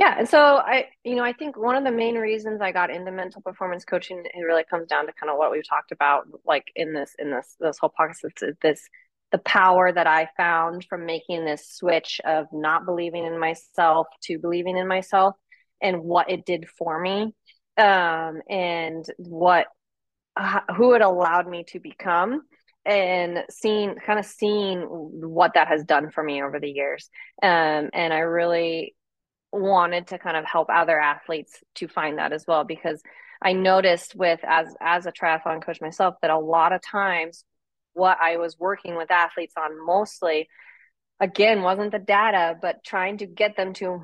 [0.00, 2.88] Yeah, and so I, you know, I think one of the main reasons I got
[2.88, 6.26] into mental performance coaching it really comes down to kind of what we've talked about,
[6.46, 8.22] like in this in this this whole podcast.
[8.62, 8.88] this
[9.30, 14.38] the power that I found from making this switch of not believing in myself to
[14.38, 15.36] believing in myself,
[15.82, 17.34] and what it did for me,
[17.76, 19.66] um, and what
[20.76, 22.40] who it allowed me to become,
[22.86, 27.10] and seeing kind of seeing what that has done for me over the years
[27.42, 28.94] um, and i really
[29.52, 33.02] wanted to kind of help other athletes to find that as well because
[33.42, 37.44] i noticed with as as a triathlon coach myself that a lot of times
[37.94, 40.48] what i was working with athletes on mostly
[41.18, 44.00] again wasn't the data but trying to get them to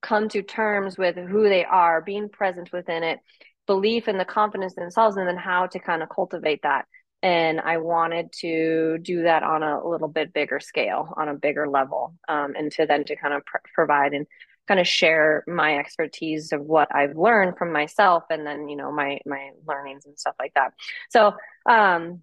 [0.00, 3.18] come to terms with who they are being present within it
[3.66, 6.86] belief and the confidence in themselves and then how to kind of cultivate that.
[7.22, 11.68] And i wanted to do that on a little bit bigger scale on a bigger
[11.68, 14.26] level um, and to then to kind of pr- provide and
[14.68, 18.92] kind of share my expertise of what i've learned from myself and then you know
[18.92, 20.72] my my learnings and stuff like that.
[21.10, 21.34] So
[21.68, 22.22] um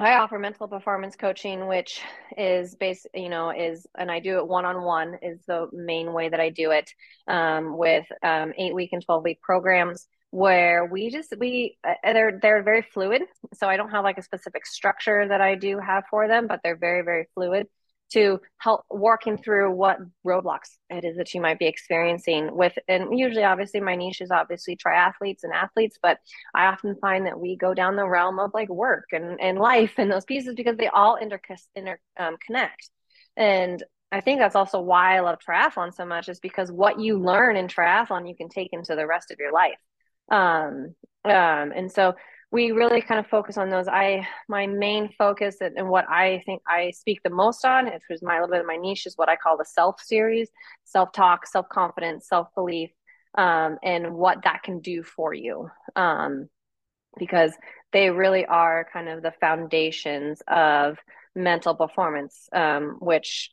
[0.00, 2.00] I offer mental performance coaching, which
[2.36, 6.12] is based, you know, is, and I do it one on one, is the main
[6.12, 6.88] way that I do it
[7.26, 12.38] um, with um, eight week and 12 week programs where we just we uh, they're
[12.40, 13.22] they're very fluid.
[13.54, 16.60] So i don't have like a specific structure that i do have for them but
[16.62, 17.66] they're very very fluid
[18.10, 23.18] to help working through what roadblocks it is that you might be experiencing with and
[23.18, 26.18] usually obviously my niche is obviously triathletes and athletes but
[26.54, 29.92] i often find that we go down the realm of like work and, and life
[29.98, 31.40] and those pieces because they all inter,
[31.74, 32.36] inter um,
[33.36, 37.18] and I think that's also why I love triathlon so much is because what you
[37.18, 39.78] learn in triathlon you can take into the rest of your life.
[40.30, 40.94] Um,
[41.24, 42.14] um, and so
[42.50, 43.88] we really kind of focus on those.
[43.88, 48.22] I my main focus and, what I think I speak the most on, which is
[48.22, 50.48] my little bit of my niche, is what I call the self series:
[50.84, 52.90] self talk, self confidence, self belief,
[53.36, 55.70] um, and what that can do for you.
[55.94, 56.48] Um,
[57.18, 57.52] because
[57.92, 60.98] they really are kind of the foundations of
[61.34, 63.50] mental performance, um, which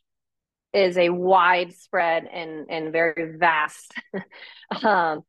[0.72, 3.92] is a widespread and and very vast
[4.82, 5.20] uh,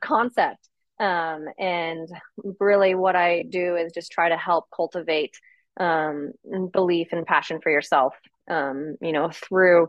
[0.00, 0.68] concept.
[1.02, 2.08] Um, and
[2.60, 5.36] really, what I do is just try to help cultivate
[5.78, 6.32] um,
[6.72, 8.14] belief and passion for yourself.
[8.48, 9.88] Um, you know, through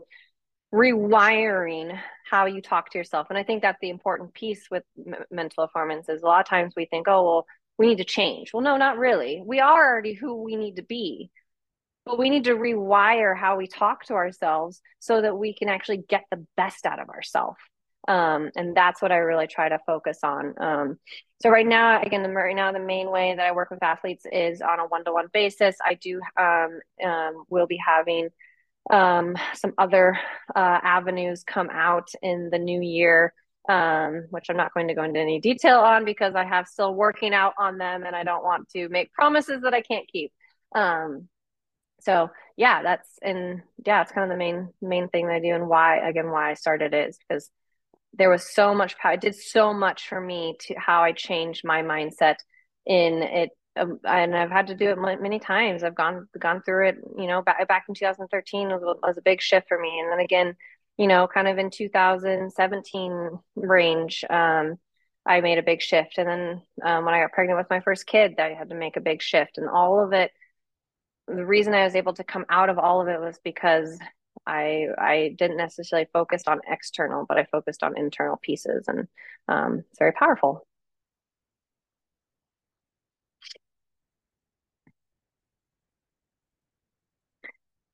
[0.72, 1.98] rewiring
[2.28, 3.28] how you talk to yourself.
[3.30, 6.48] And I think that's the important piece with m- mental performance is a lot of
[6.48, 7.46] times we think, oh, well,
[7.78, 8.52] we need to change.
[8.52, 9.42] Well, no, not really.
[9.44, 11.30] We are already who we need to be
[12.04, 16.04] but we need to rewire how we talk to ourselves so that we can actually
[16.08, 17.56] get the best out of ourselves
[18.08, 20.54] um, and that's what i really try to focus on.
[20.58, 20.98] Um,
[21.40, 24.24] so right now again the, right now the main way that i work with athletes
[24.30, 25.76] is on a one-to-one basis.
[25.84, 28.28] I do um, um will be having
[28.90, 30.18] um, some other
[30.54, 33.32] uh, avenues come out in the new year
[33.68, 36.94] um, which i'm not going to go into any detail on because i have still
[36.94, 40.32] working out on them and i don't want to make promises that i can't keep.
[42.00, 45.54] So yeah that's and yeah it's kind of the main main thing that i do
[45.54, 47.50] and why again why i started it is because
[48.16, 51.62] there was so much power it did so much for me to how i changed
[51.64, 52.36] my mindset
[52.86, 55.82] in it um, and i've had to do it many times.
[55.82, 59.40] I've gone gone through it you know back, back in 2013 was, was a big
[59.40, 60.00] shift for me.
[60.00, 60.56] And then again
[60.96, 64.76] you know kind of in 2017 range um,
[65.26, 66.18] i made a big shift.
[66.18, 68.96] And then um, when i got pregnant with my first kid i had to make
[68.96, 69.58] a big shift.
[69.58, 70.30] And all of it
[71.26, 73.98] the reason I was able to come out of all of it was because
[74.46, 79.08] I I didn't necessarily focus on external, but I focused on internal pieces, and
[79.48, 80.66] um, it's very powerful.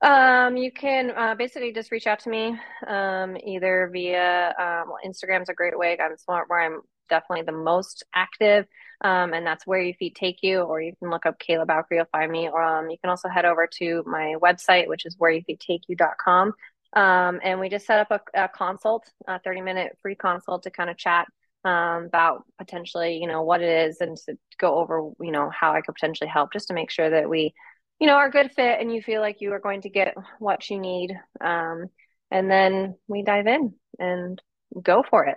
[0.02, 5.50] Um, you can uh, basically just reach out to me um, either via um, Instagram's
[5.50, 5.98] a great way.
[6.00, 6.80] I'm smart where I'm
[7.10, 8.66] definitely the most active.
[9.02, 11.94] Um, and that's where your feet take you, or you can look up Kayla Bowker,
[11.94, 12.48] you'll find me.
[12.48, 15.60] Or um, you can also head over to my website, which is where your feet
[15.60, 16.54] take you.com.
[16.92, 20.70] Um, and we just set up a, a consult, a 30 minute free consult to
[20.70, 21.26] kind of chat
[21.64, 25.72] um, about potentially, you know, what it is and to go over, you know, how
[25.72, 27.54] I could potentially help just to make sure that we,
[28.00, 30.14] you know, are a good fit and you feel like you are going to get
[30.38, 31.18] what you need.
[31.40, 31.86] Um,
[32.30, 34.40] and then we dive in and
[34.80, 35.36] go for it.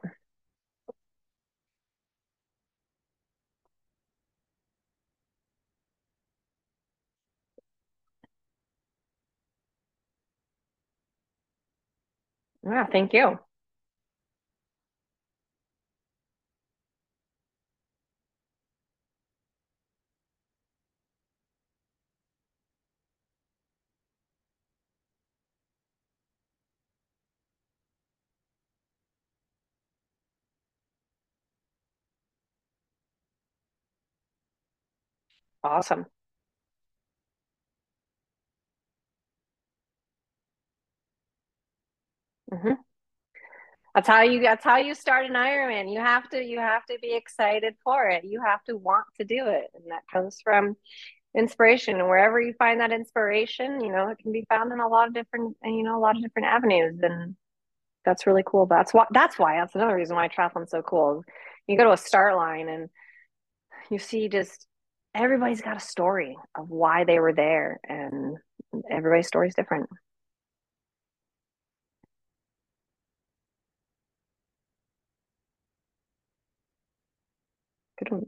[12.63, 13.39] Yeah, thank you.
[35.63, 36.05] Awesome.
[42.51, 42.73] Mm-hmm.
[43.95, 45.91] That's how you that's how you start an Ironman.
[45.91, 48.23] You have to you have to be excited for it.
[48.23, 49.65] You have to want to do it.
[49.75, 50.75] And that comes from
[51.35, 54.87] inspiration and wherever you find that inspiration you know it can be found in a
[54.87, 57.35] lot of different you know a lot of different avenues and
[58.05, 61.23] that's really cool that's why that's why that's another reason why triathlon's so cool
[61.65, 62.89] you go to a start line and
[63.89, 64.67] you see just
[65.15, 68.37] everybody's got a story of why they were there and
[68.91, 69.89] everybody's story is different
[77.97, 78.25] good one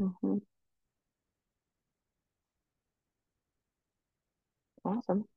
[0.00, 0.38] mm-hmm.
[4.84, 5.28] awesome.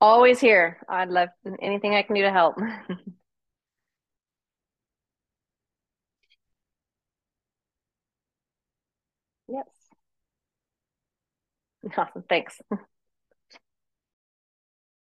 [0.00, 0.78] Always here.
[0.88, 1.30] I'd love
[1.60, 2.56] anything i can do to help
[9.48, 9.88] yes
[11.96, 12.24] awesome.
[12.28, 12.60] Thanks